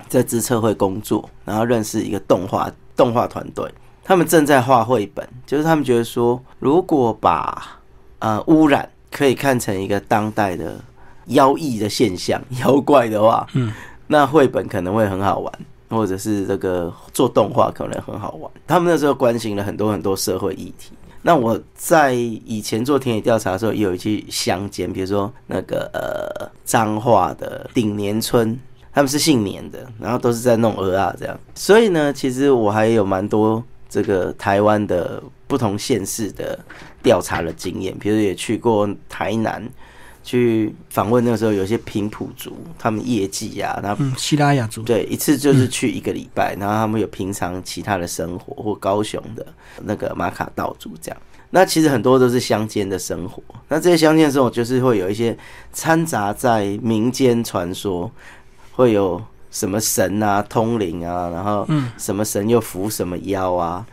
[0.08, 3.72] 在资策会工作，然后认识一个动画动画团队，
[4.02, 7.80] 他们正在画绘本，就是他们觉得说，如果把
[8.18, 10.76] 呃污染可以看成一个当代的。
[11.26, 13.72] 妖异的现象， 妖怪的话，嗯，
[14.06, 15.52] 那绘本可能会很好玩，
[15.88, 18.50] 或者是这个做动画可能很好玩。
[18.66, 20.92] 他们那时候关心了很多很多社会议题。
[21.22, 28.58] 那我在以前做田野调查的时候，也有去乡间，比如说那个呃彰化的顶年村，
[28.90, 31.38] 他们是姓年的，然后都是在弄鹅啊这样。
[31.54, 36.58] 所以呢，其实我还有蛮多这个台湾的不同县市的
[37.02, 39.62] 调查的经验，比如也去过台南。
[40.22, 49.46] 去访问那个时候有些平埔族，他们业绩啊，然后嗯，希拉雅族，对一次就是去一个礼拜，然后他们有平常其他的生活或高雄的
[49.82, 51.20] 那个马卡道族这样。
[51.52, 55.36] 那其实很多都是乡间的生活，那这些乡间生活就是会有一些
[55.72, 58.08] 掺杂在民间传说，
[58.72, 61.66] 会有什么神啊通灵啊，然后
[61.98, 63.84] 什么神又扶什么妖啊。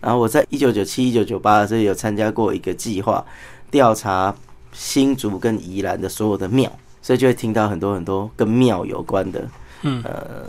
[0.00, 3.24] 然后我在一九九七、一九九八的时候有参加过一个计划，
[3.70, 4.34] 调查
[4.76, 9.48] 新竹跟宜兰的所有的庙，所以就会听到很多很多跟庙有关的，
[9.82, 10.02] 嗯。
[10.04, 10.44] 呃，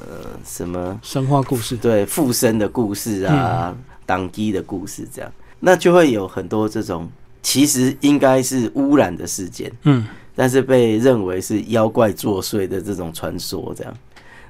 [0.46, 7.10] 什么神话故事，对附身的故事啊，党基的故事这样，那就会有很多这种
[7.42, 13.94] 其实应该是污染的事件，嗯，但是被认为是妖怪作祟的这种传说这样，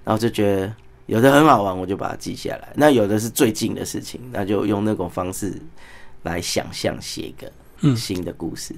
[0.03, 0.73] 然后就觉得
[1.05, 2.69] 有的很好玩，我就把它记下来。
[2.75, 5.53] 那有的是最近的事情，那就用那种方式
[6.23, 7.47] 来想象写一个。
[7.47, 7.51] 嗯
[7.95, 8.75] 新的故事。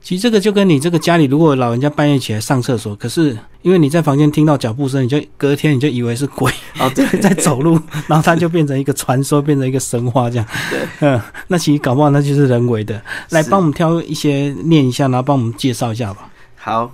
[0.00, 10.46] 其实这个就跟你这个家里，如果老人家半夜起来上厕所，可是因为你在房间听到脚步声，你就隔天你就以为是鬼哦， 对，在走路，然后它就变成一个传说，变成一个神话这样。
[10.70, 13.02] 对，嗯，那其实搞不好那就是人为的。
[13.30, 16.30] 来帮我们挑一些念一下，然后帮我们介绍一下吧。
[16.54, 16.92] 好，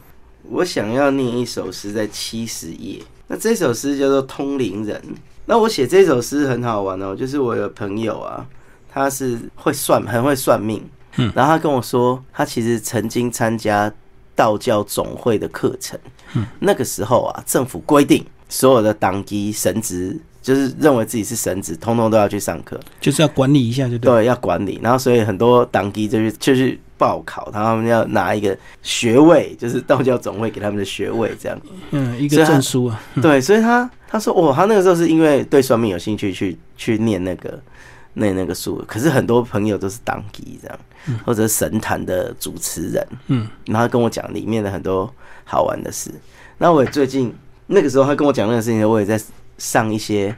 [0.48, 3.02] 我想要念一首诗，在七十页。
[3.28, 4.98] 那这首诗叫做《通灵人》。
[5.44, 8.46] 那我写这首诗很好玩哦，就是我有朋友啊，
[8.90, 10.82] 他是会算，很会算命。
[11.16, 13.92] 嗯，然后他跟我说，他其实曾经参加
[14.34, 15.98] 道教总会的课程。
[16.34, 22.80] 嗯，那个时候啊，政府规定所有的党基神职，就是认为自己是神职，通通都要去上课。
[23.00, 24.10] 就是要管理一下，就对。
[24.10, 31.60] 对，要管理，然后所以很多党基就是就去报考，他们要拿一个学位，就是道教总会给他们的学位，这样。
[31.90, 33.00] 嗯，一个证书啊。
[33.20, 37.58] 对，所以他他说，哦，他那个时候是因为对算命有兴趣去去念那个
[38.14, 40.78] 那那个数，可是很多朋友都是当机这样，
[41.24, 45.12] 或者神坛的主持人，嗯，然后跟我讲里面的很多
[45.44, 46.10] 好玩的事。
[46.58, 47.34] 那我也最近
[47.66, 49.20] 那个时候他跟我讲那个事情，我也在
[49.58, 50.34] 上一些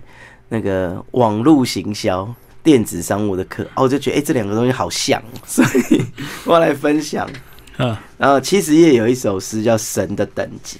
[0.48, 2.34] 那个网络行销。
[2.64, 6.02] 电子商务的课，哦，我就觉得哎、这两个东西好像， 所以
[6.46, 7.28] 我要来分享。
[7.76, 10.78] 嗯然后七十页有一首诗叫《神的等级》，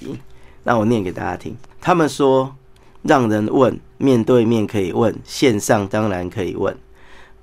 [0.63, 1.55] 那我念给大家听。
[1.83, 2.57] 他们说，
[3.03, 6.75] 让人问，面对面可以问，线上当然可以问。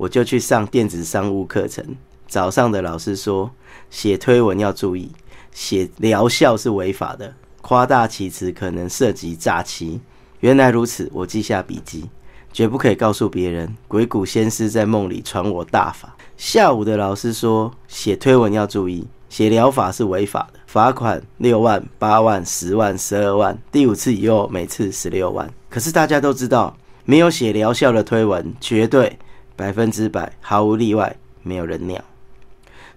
[0.01, 1.85] 我就去上电子商务课程。
[2.27, 3.51] 早上的老师说，
[3.91, 5.11] 写推文要注意，
[5.51, 10.01] 写疗效是违法的，夸大其词可能涉及诈欺。
[10.39, 12.09] 原来如此，我记下笔记，
[12.51, 13.75] 绝不可以告诉别人。
[13.87, 16.15] 鬼谷先师在梦里传我大法。
[16.35, 25.47] 下午的老师说，写推文要注意，写疗法是违法的，罚款六万、八万、十万、十二万，第五次以后每次十六万。
[25.69, 29.19] 可是大家都知道，没有写疗效的推文，绝对
[29.55, 32.03] 百分之百毫无例外没有人鸟。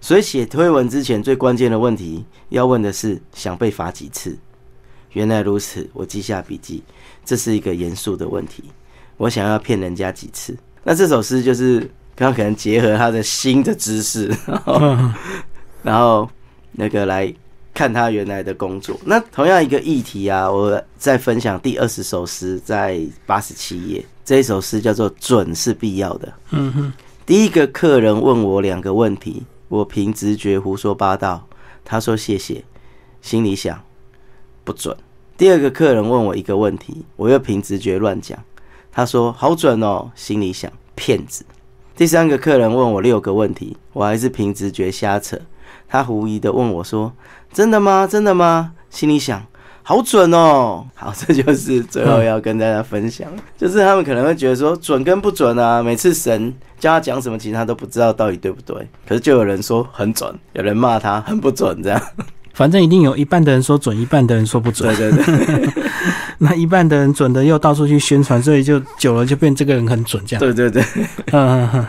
[0.01, 4.37] 所以写推文之前最关键的问题要问的是：想被罚几次？
[5.13, 6.83] 原来如此，我记下笔记，
[7.23, 8.65] 这是一个严肃的问题。
[9.17, 10.55] 我想要骗人家几次？
[10.83, 11.79] 那这首诗就是
[12.15, 14.97] 刚刚可能结合他的新的知识，然后
[15.81, 16.29] 然后
[16.73, 17.33] 那个来
[17.75, 18.97] 看他原来的工作。
[19.05, 24.03] 那同样一个议题啊，我在分享第二十首诗，在八十七页。
[24.23, 26.33] 这一首诗叫做“准是必要的”。
[26.49, 26.93] 嗯哼，
[27.25, 31.45] 第一个客人问我两个问题，我凭直觉胡说八道，
[31.83, 32.63] 他说谢谢，
[33.21, 33.79] 心里想
[34.63, 34.95] 不准。
[35.37, 38.39] 第二个客人问我一个问题，我又凭直觉乱讲，
[38.91, 41.45] 他说好准哦，心里想骗子。
[41.95, 45.39] 第三个客人问我六个问题，我还是凭直觉瞎扯，
[45.87, 47.13] 他狐疑的问我说
[47.55, 48.05] 真的吗？
[48.05, 48.73] 真的吗？
[48.89, 49.41] 心里想。
[49.87, 50.83] 好准哦！
[50.95, 58.75] 好，这就是最后要跟大家分享，就是他们可能会觉得说准跟不准啊，每次神叫他讲什么，其实他都不知道到底对不对。
[59.07, 62.01] 可是就有人说很准，有人骂他很不准，这样。
[62.55, 64.93] 反正一定有一半的人说准，一半的人说不准。
[64.95, 65.69] 对对对
[66.39, 70.39] 那一半的人准的又到处去宣传，所以就久了就变这个人很准这样。
[70.39, 70.83] 对对对，
[71.31, 71.85] 嗯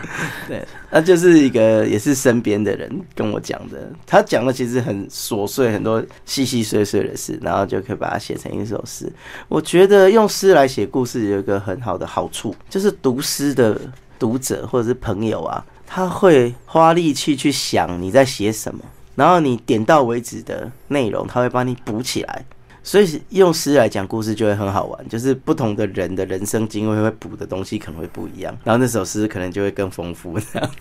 [0.47, 9.11] 对， 那就是一个也是身边的人跟我讲的，他讲的其实很琐碎，很多细细碎碎的事，然后就可以把它写成一首诗。
[9.49, 13.79] 我觉得用诗来写故事有一个很好的好处，就是读诗的
[14.17, 18.81] 读者或者是朋友啊，他会花力气去想你在写什么，
[19.15, 22.45] 然后你点到为止的内容，他会帮你补起来。
[22.87, 30.39] 所以用诗来讲故事就会很好玩，就是不同的人的人生经历会补的东西可能会不一样，然后那首诗可能就会更丰富。
[30.39, 30.71] 这样，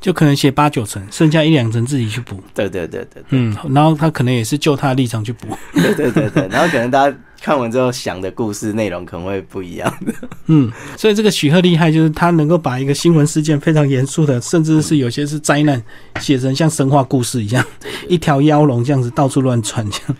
[0.00, 2.42] 就可能写八九成，剩下一两成自己去补。
[2.52, 5.56] 对对对对嗯，然后他可能也是就他的立场去补。
[5.72, 10.12] 对对对对，然后可能大家看完之后想的故事内容可能会不一样的。
[10.46, 15.80] 嗯，所以这个许鹤厉害，就是他能够把一个新闻事件非常严肃的，甚至是有些是灾难，
[16.18, 17.64] 写成像神话故事一样，
[18.08, 20.16] 一条妖龙这样子到处乱窜这样。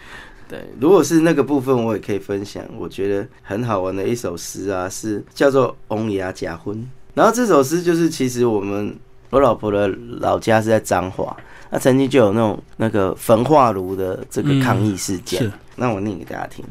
[0.52, 2.62] 对，如果是那个部分，我也可以分享。
[2.76, 6.76] 我觉得很好玩的一首诗啊，是叫做《翁牙假婚》。
[7.14, 8.94] 然后这首诗就是，其实我们
[9.30, 11.34] 我老婆的老家是在彰化，
[11.70, 15.50] 那曾经就有那种那个焚化炉的这个抗议事件。
[15.74, 16.62] 那我念给大家听，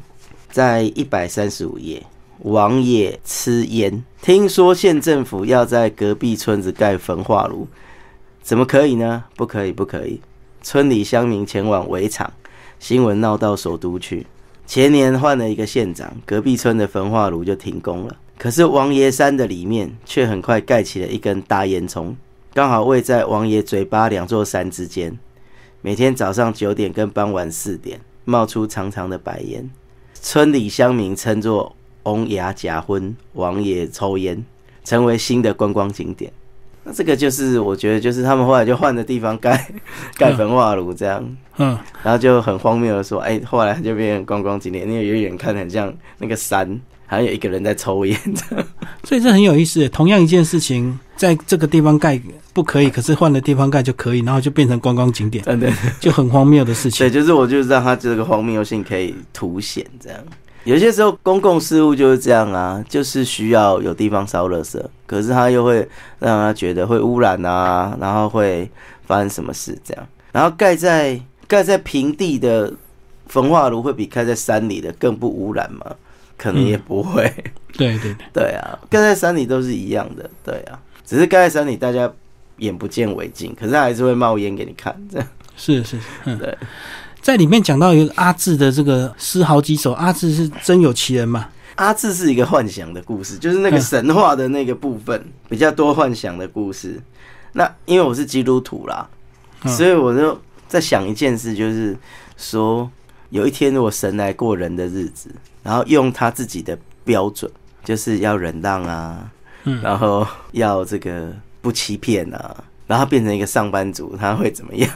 [0.52, 2.06] 在一百三十五页，
[2.44, 7.68] 王爷吃烟，听说县政府要在隔壁村子盖焚化炉，
[8.44, 9.24] 怎么可以呢？
[9.36, 10.22] 不可以，不可以！
[10.62, 12.32] 村里乡民前往围场。
[12.82, 14.26] 新闻闹到首都去。
[14.66, 18.18] 前年换了一个县长，隔壁村的焚化炉就停工了。
[18.40, 22.16] 可是王爷山的里面却很快盖起了一根大烟囱，
[22.56, 25.16] 刚好位在王爷嘴巴两座山之间。
[25.84, 29.70] 每天早上九点跟傍晚四点，冒出长长的白烟。
[30.16, 34.44] 村里乡民称作“翁牙假婚”，王爷抽烟，
[34.84, 36.34] 成为新的观光景点。
[36.84, 39.68] 那这个就是我觉得，就是他们后来就换的地方盖
[40.18, 41.24] 盖焚化炉这样，
[41.58, 46.68] 嗯，然后就很荒谬的说，哎，后来就变成观光景点，因为远远看很像那个山，
[47.06, 48.18] 好像有一个人在抽烟，
[49.04, 49.88] 所以这很有意思。
[49.90, 52.20] 同样一件事情，在这个地方盖
[52.54, 57.06] 不可以，可是换了地方盖就可以，然后就变成观光景点，对，就很荒谬的事情。
[57.06, 60.20] 对，就是我就是让他这个荒谬性可以凸显这样。
[60.64, 65.88] 有些时候公共事务就是这样啊，就是需要有地方烧垃圾，可是他又会
[66.20, 68.70] 让他觉得会污染啊，然后会
[69.06, 70.08] 发生什么事这样。
[70.32, 72.72] 然后盖在盖在平地的
[73.28, 75.96] 焚化炉会比盖在山里的更不污染吗？
[76.38, 77.24] 可能也不会。
[77.74, 82.12] 对对对， 对啊，盖在山里都是一样的，对啊，只是盖在山里大家
[82.58, 85.98] 眼不见为净，可是还是会冒烟给你看，这样是是，
[86.38, 86.58] 对。
[87.22, 91.50] 在里面讲到一个阿志的这个诗好几首，阿志是真有其人吗？
[91.76, 97.00] 阿志是一个幻想的故事，就是那个神话的那个部分比较多幻想的故事。
[97.54, 99.08] 那因为我是基督徒啦，
[99.66, 101.96] 所以我就在想一件事，就是
[102.38, 102.90] 说
[103.30, 105.30] 有一天我神来过人的日子，
[105.64, 107.50] 然后用他自己的标准，
[107.84, 109.32] 就是要忍让啊，
[109.82, 112.56] 然后要这个不欺骗啊。
[112.92, 114.90] 然后变成一个上班族，他会怎么样？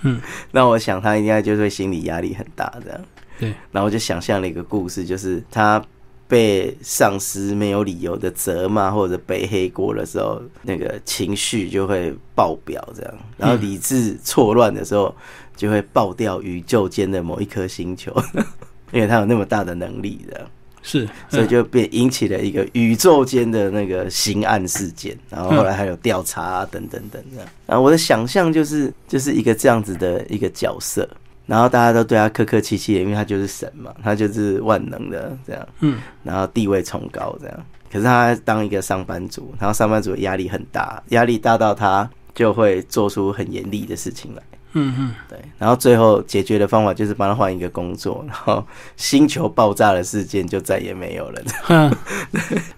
[0.00, 0.18] 嗯，
[0.52, 2.98] 那我想他应该就会心理压力很大这样。
[3.38, 5.84] 对，然后我就想象了一个故事，就是他
[6.26, 15.14] 被上司没有理由的责骂或者背黑锅的时候，那个情绪就会爆表这样，然后理智错乱的时候，
[15.54, 18.10] 就会爆掉宇宙间的某一颗星球，
[18.92, 20.48] 因为他有那么大的能力的。
[20.82, 27.48] 是，所以就变引起了一个宇宙间的那个刑案事件，然后后来还有调查啊等等等这样。
[27.66, 31.08] 然后我的想象就是就是一个这样子的一个角色，
[31.46, 35.68] 然后大家都对他客客气气的，因为他就是神嘛，他就是万能的这样。
[35.80, 44.42] 嗯，然后地位崇高这样，可是他当一个上班族，然后上班族压力很大，压力大到他就会做出很严厉的事情来。
[44.74, 48.64] 嗯嗯，对，然后最后解决的方法就是帮他换一个工作，然后
[48.96, 51.42] 星球爆炸的事件就再也没有了。
[51.68, 51.94] 嗯，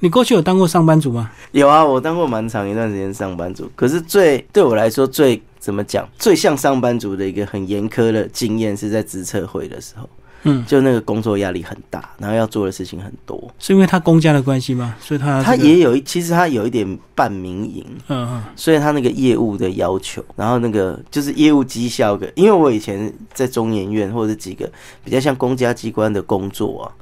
[0.01, 1.31] 你过去有当过上班族吗？
[1.53, 3.71] 有啊，我当过蛮长一段时间上班族。
[3.77, 10.09] 可是最对我来说最怎么讲，最像上班族的一个很严苛的经验是在职测会的时候。
[10.45, 14.95] 嗯，就那个工作压力很大，然后要做的事情很多，是因为他公家的关系吗？
[15.01, 24.71] 所以他他也有，其实他有一点半民营，嗯嗯，所以他那个业务的要求，然后那个就是业务绩效的，因为我以前在中研院或者几个
[25.03, 26.93] 比较像公家机关的工作啊，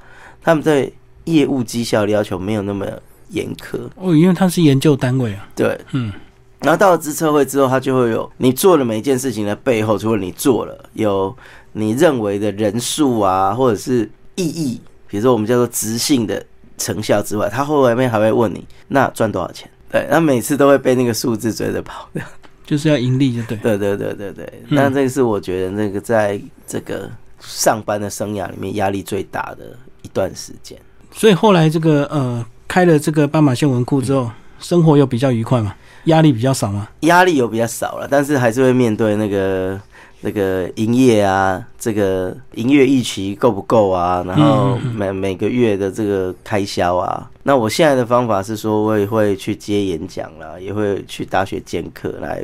[0.40, 0.88] 他们在
[1.24, 2.86] 业务绩效的要求没有那么
[3.30, 3.76] 严苛。
[3.96, 6.12] 哦，因为他是研究单位啊，对，嗯，
[6.60, 11.36] 然后到了资策会之后，他就会有你做的每一件事情的背后，除了你做了有。
[11.72, 16.44] 你认为的人数啊，或者是意义，比如说我们叫做直性的
[16.76, 19.70] 成效之外，他后面还会问你，那赚多少钱？
[19.90, 22.20] 对，那每次都会被那个数字追着跑的，
[22.66, 23.56] 就是要盈利，就对。
[23.58, 27.10] 对对对对对，那这个是我觉得那个在这个
[27.40, 30.78] 上班的生涯里面压力最大的一段时间。
[31.12, 36.88] 所以后来这个呃开了这个斑马线文库之后，生活又比较愉快嘛，压力比较少嘛？
[37.00, 39.80] 压力有比较少了，但是还是会面对那个。
[40.22, 44.24] 那个营业啊，这个营业预期够不够啊？
[44.26, 52.42] 然后每每个月的这个开销啊，那我现在的方法是说，我也会去接演讲啦，也会去大学兼课来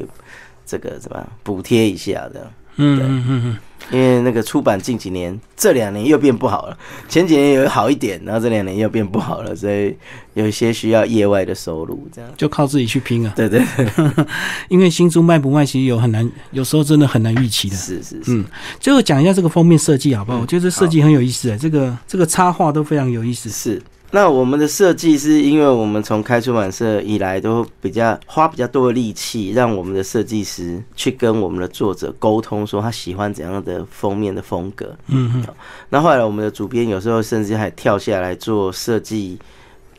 [0.66, 2.50] 这个怎么补贴一下的。
[2.76, 3.58] 嗯嗯嗯嗯。
[3.90, 6.76] 因为那个出版近几年，这两年又变不好了，
[7.08, 9.96] 前几年有好一点，然后这两年又变不好了，所以
[10.34, 13.32] 有一些需要业外的收入，这样就靠自己去拼啊。
[13.34, 13.88] 对对对，
[14.68, 17.76] 因为新书卖不卖，其实有很难，有时候真的很难预期的。
[17.76, 18.32] 是是是。
[18.32, 18.44] 嗯，
[18.78, 20.38] 最后讲一下这个封面设计好不好？
[20.38, 23.48] 我觉得设计很有意思哎，这个这个插画都非常有意思。
[23.48, 23.80] 是。
[24.11, 34.96] 那我们的设计是因为我们从开出版社以来都比较花比较多的力气，让我们的设计师去跟我们的作者沟通，说他喜欢怎样的封面的风格。
[35.09, 35.46] 嗯哼。
[35.90, 39.38] 那后来我们的主编有时候甚至还跳下来做设计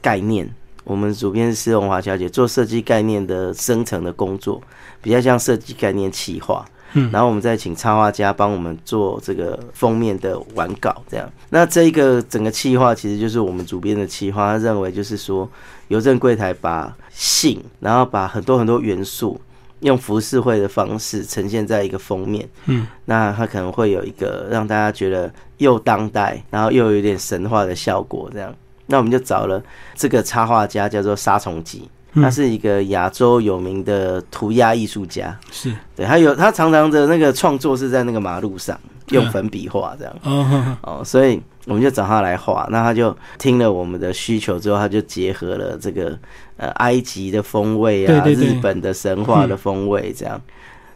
[0.01, 0.49] 概念。
[0.85, 4.59] 我们主编是施荣华小姐，做设计概念的生成的工作，
[5.03, 6.65] 比较像设计概念企划。
[6.93, 11.31] 嗯，然后我们再请插画家帮我们做这个封面的完稿，这样。
[11.49, 15.49] 那这一个整个企划其实就是我们主编的企划，他认为就是说，
[15.89, 19.39] 邮政柜台把信，然后把很多很多元素
[19.81, 22.47] 用浮世绘的方式呈现在一个封面。
[22.65, 28.53] 嗯，那它可能会有一个让大家觉得又当代，然后又有点神话的效果，这样。
[28.87, 29.61] 那我们就找了
[29.95, 31.87] 这个插画家，叫做杀虫吉。
[32.15, 35.73] 他是一个亚洲有名的涂鸦艺术家，是。
[35.95, 38.79] 对，他有他常常的那个创作是在那个马路上
[39.09, 42.67] 用粉笔画这样，哦，所以我们就找他来画。
[42.71, 46.17] 那他就听了我们的需求之后，他就结合了这个
[46.57, 50.41] 呃埃及的风味啊，日本的神话的风味这样，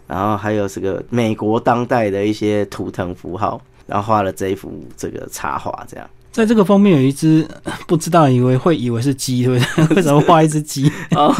[0.07, 6.09] 然后还有这个美国当代的一些图腾符号，然后画了这一幅这个插画这样。
[6.33, 7.47] 在这个封面有一只
[7.87, 9.95] 不知道，以为会以为是鸡，对不对？
[9.97, 10.91] 为什么画一只鸡？
[11.11, 11.31] 哦，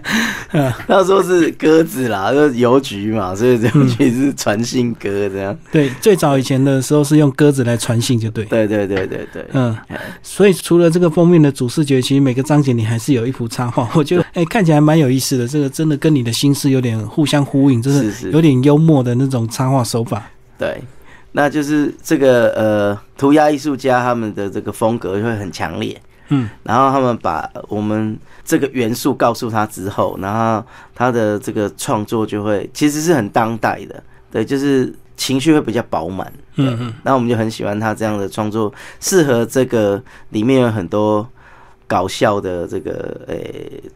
[0.88, 5.56] 他说是鸽子啦，就是邮局嘛，所以邮局是传信鸽这样。
[5.70, 8.44] 对，最早以前的时候是用鸽子来传信，就对。
[8.46, 9.46] 对对对对对。
[9.52, 9.76] 嗯，
[10.24, 15.46] 所以除了这个封面的主视觉，其实每个章节你还是有一幅插画， 我觉得哎看起来蛮有意思的。
[15.46, 20.28] 这个真的跟你的心思有点互相呼应，就是有点幽默的那种插画手法。
[20.58, 20.82] 对。
[21.34, 30.62] 那就是这个呃，涂鸦艺术家他们的这个风格会很强烈，嗯，然后他们把我们这个元素告诉他之后，然后
[30.94, 38.70] 他的这个创作就会其实是很当代的，对，就是情绪会比较饱满，嗯嗯，那我们就很喜欢他这样的创作，
[39.00, 41.26] 适合这个里面有很多
[41.86, 43.36] 搞笑的这个呃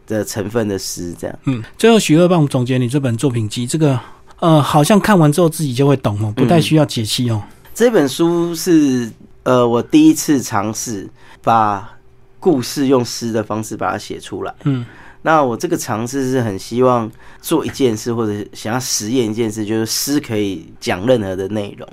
[0.07, 3.99] 的成分的诗，这样，嗯，最后许二帮我们总结你这本作品集这个。
[4.39, 7.41] 呃，好像看完之后自己就会懂哦，不太需要解析哦。
[7.73, 9.11] 这本书是
[9.43, 11.09] 呃，我第一次尝试
[11.43, 11.97] 把
[12.39, 14.53] 故事用诗的方式把它写出来。
[14.63, 14.85] 嗯，
[15.21, 17.11] 那我这个尝试是很希望
[17.41, 21.87] 做一件事，或者想要实验一件事，就是诗可以讲任何的内容，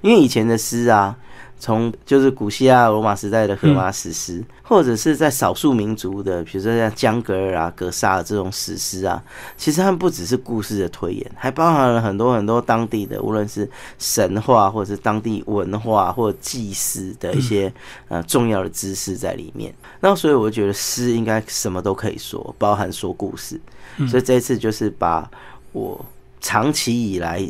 [0.00, 1.16] 因为以前的诗啊。
[1.62, 9.22] 从就是古希腊罗马时代的荷马史诗，或者是在少数民族的，比如说像江格尔啊、格萨尔这种史诗啊，
[9.56, 17.72] 其实他们不只是故事的推演，还包含了很多很多当地的，无论是神话或者是当地文化或祭祀的一些
[18.08, 19.72] 呃重要的知识在里面。
[20.00, 23.60] 那所以我觉得诗应该什么都可以说，包含说故事。
[24.08, 25.30] 所以这一次就是把
[25.70, 26.04] 我
[26.40, 27.40] 长期以来。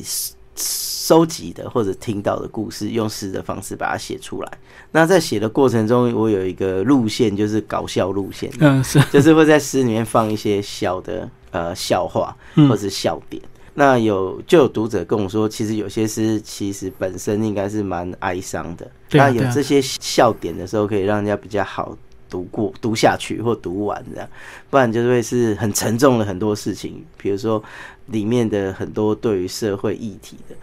[0.56, 4.52] 收集的或者听到的故事，用诗的方式把它写出来。
[4.90, 8.50] 那在写的过程中，我有一个路线，就是搞笑路线。
[8.60, 12.36] 嗯，是，就是会在诗里面放一些小的呃笑话
[12.68, 13.42] 或者笑点。
[13.74, 18.86] 那有就有读者跟我说，其实有些诗其实本身应该是蛮哀伤的。
[19.12, 21.96] 那有这些笑点的时候，可以让人家比较好
[22.32, 24.26] 读过、读下去或读完这样。
[24.70, 27.62] 不然就会是很沉重的很多事情，比如说。
[28.06, 30.56] 里面的很多对于社会议题的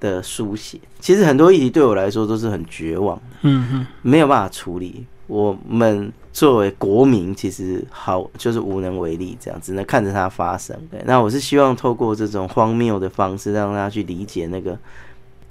[0.00, 5.04] 的书写，其实很多议题对我来说都是很绝望，嗯哼，没有办法处理。
[5.26, 10.74] 我们作为国民，其实好就是无能为力，这样只能看着它发生。
[10.90, 14.76] 对，那我是希望透过这种荒谬的方式，让大家去理解那个，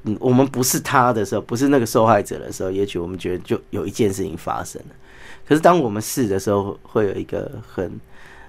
[0.05, 4.95] 嗯，我们不是他的时候，不是那个受害者的时候，也许我们觉得就有一件事情发生了。
[5.47, 7.91] 可是当我们试的时候，会有一个很。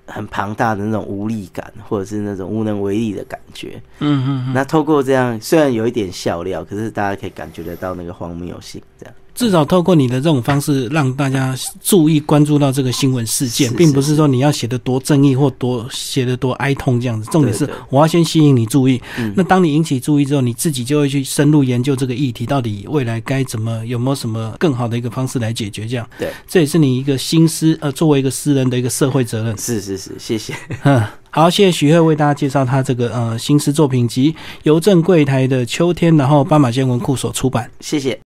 [0.08, 3.82] 很庞大的那种无力感，或者是那种无能为力的感觉。
[3.98, 4.52] 嗯嗯。
[4.54, 9.14] 那透过这样，虽然有一点笑料，可是大家可以感觉得到那个荒谬性，这样。
[9.36, 17.30] 至少透过你的这种方式，让大家注意关注到这个新闻事件，并不是说你要写的多正义或多写的多哀痛这样子。
[17.30, 19.00] 重点是我要先吸引你注意。
[19.34, 25.86] 那当你引起注意之后，你自己就会去深入研究这个议题，到底未来该怎么有没有什么更好的一个方式来解决？
[25.86, 29.56] 这样，对，这也是你一个新思呃，作为一个诗人的一个社会责任。
[29.58, 30.54] 是是是，谢谢。
[30.84, 34.32] 嗯， 好，谢谢许鹤为大家介绍他这个呃新诗作品集
[34.62, 37.70] 《邮政柜台的秋天》，然后斑马线文库所出版。
[37.80, 38.18] 谢谢。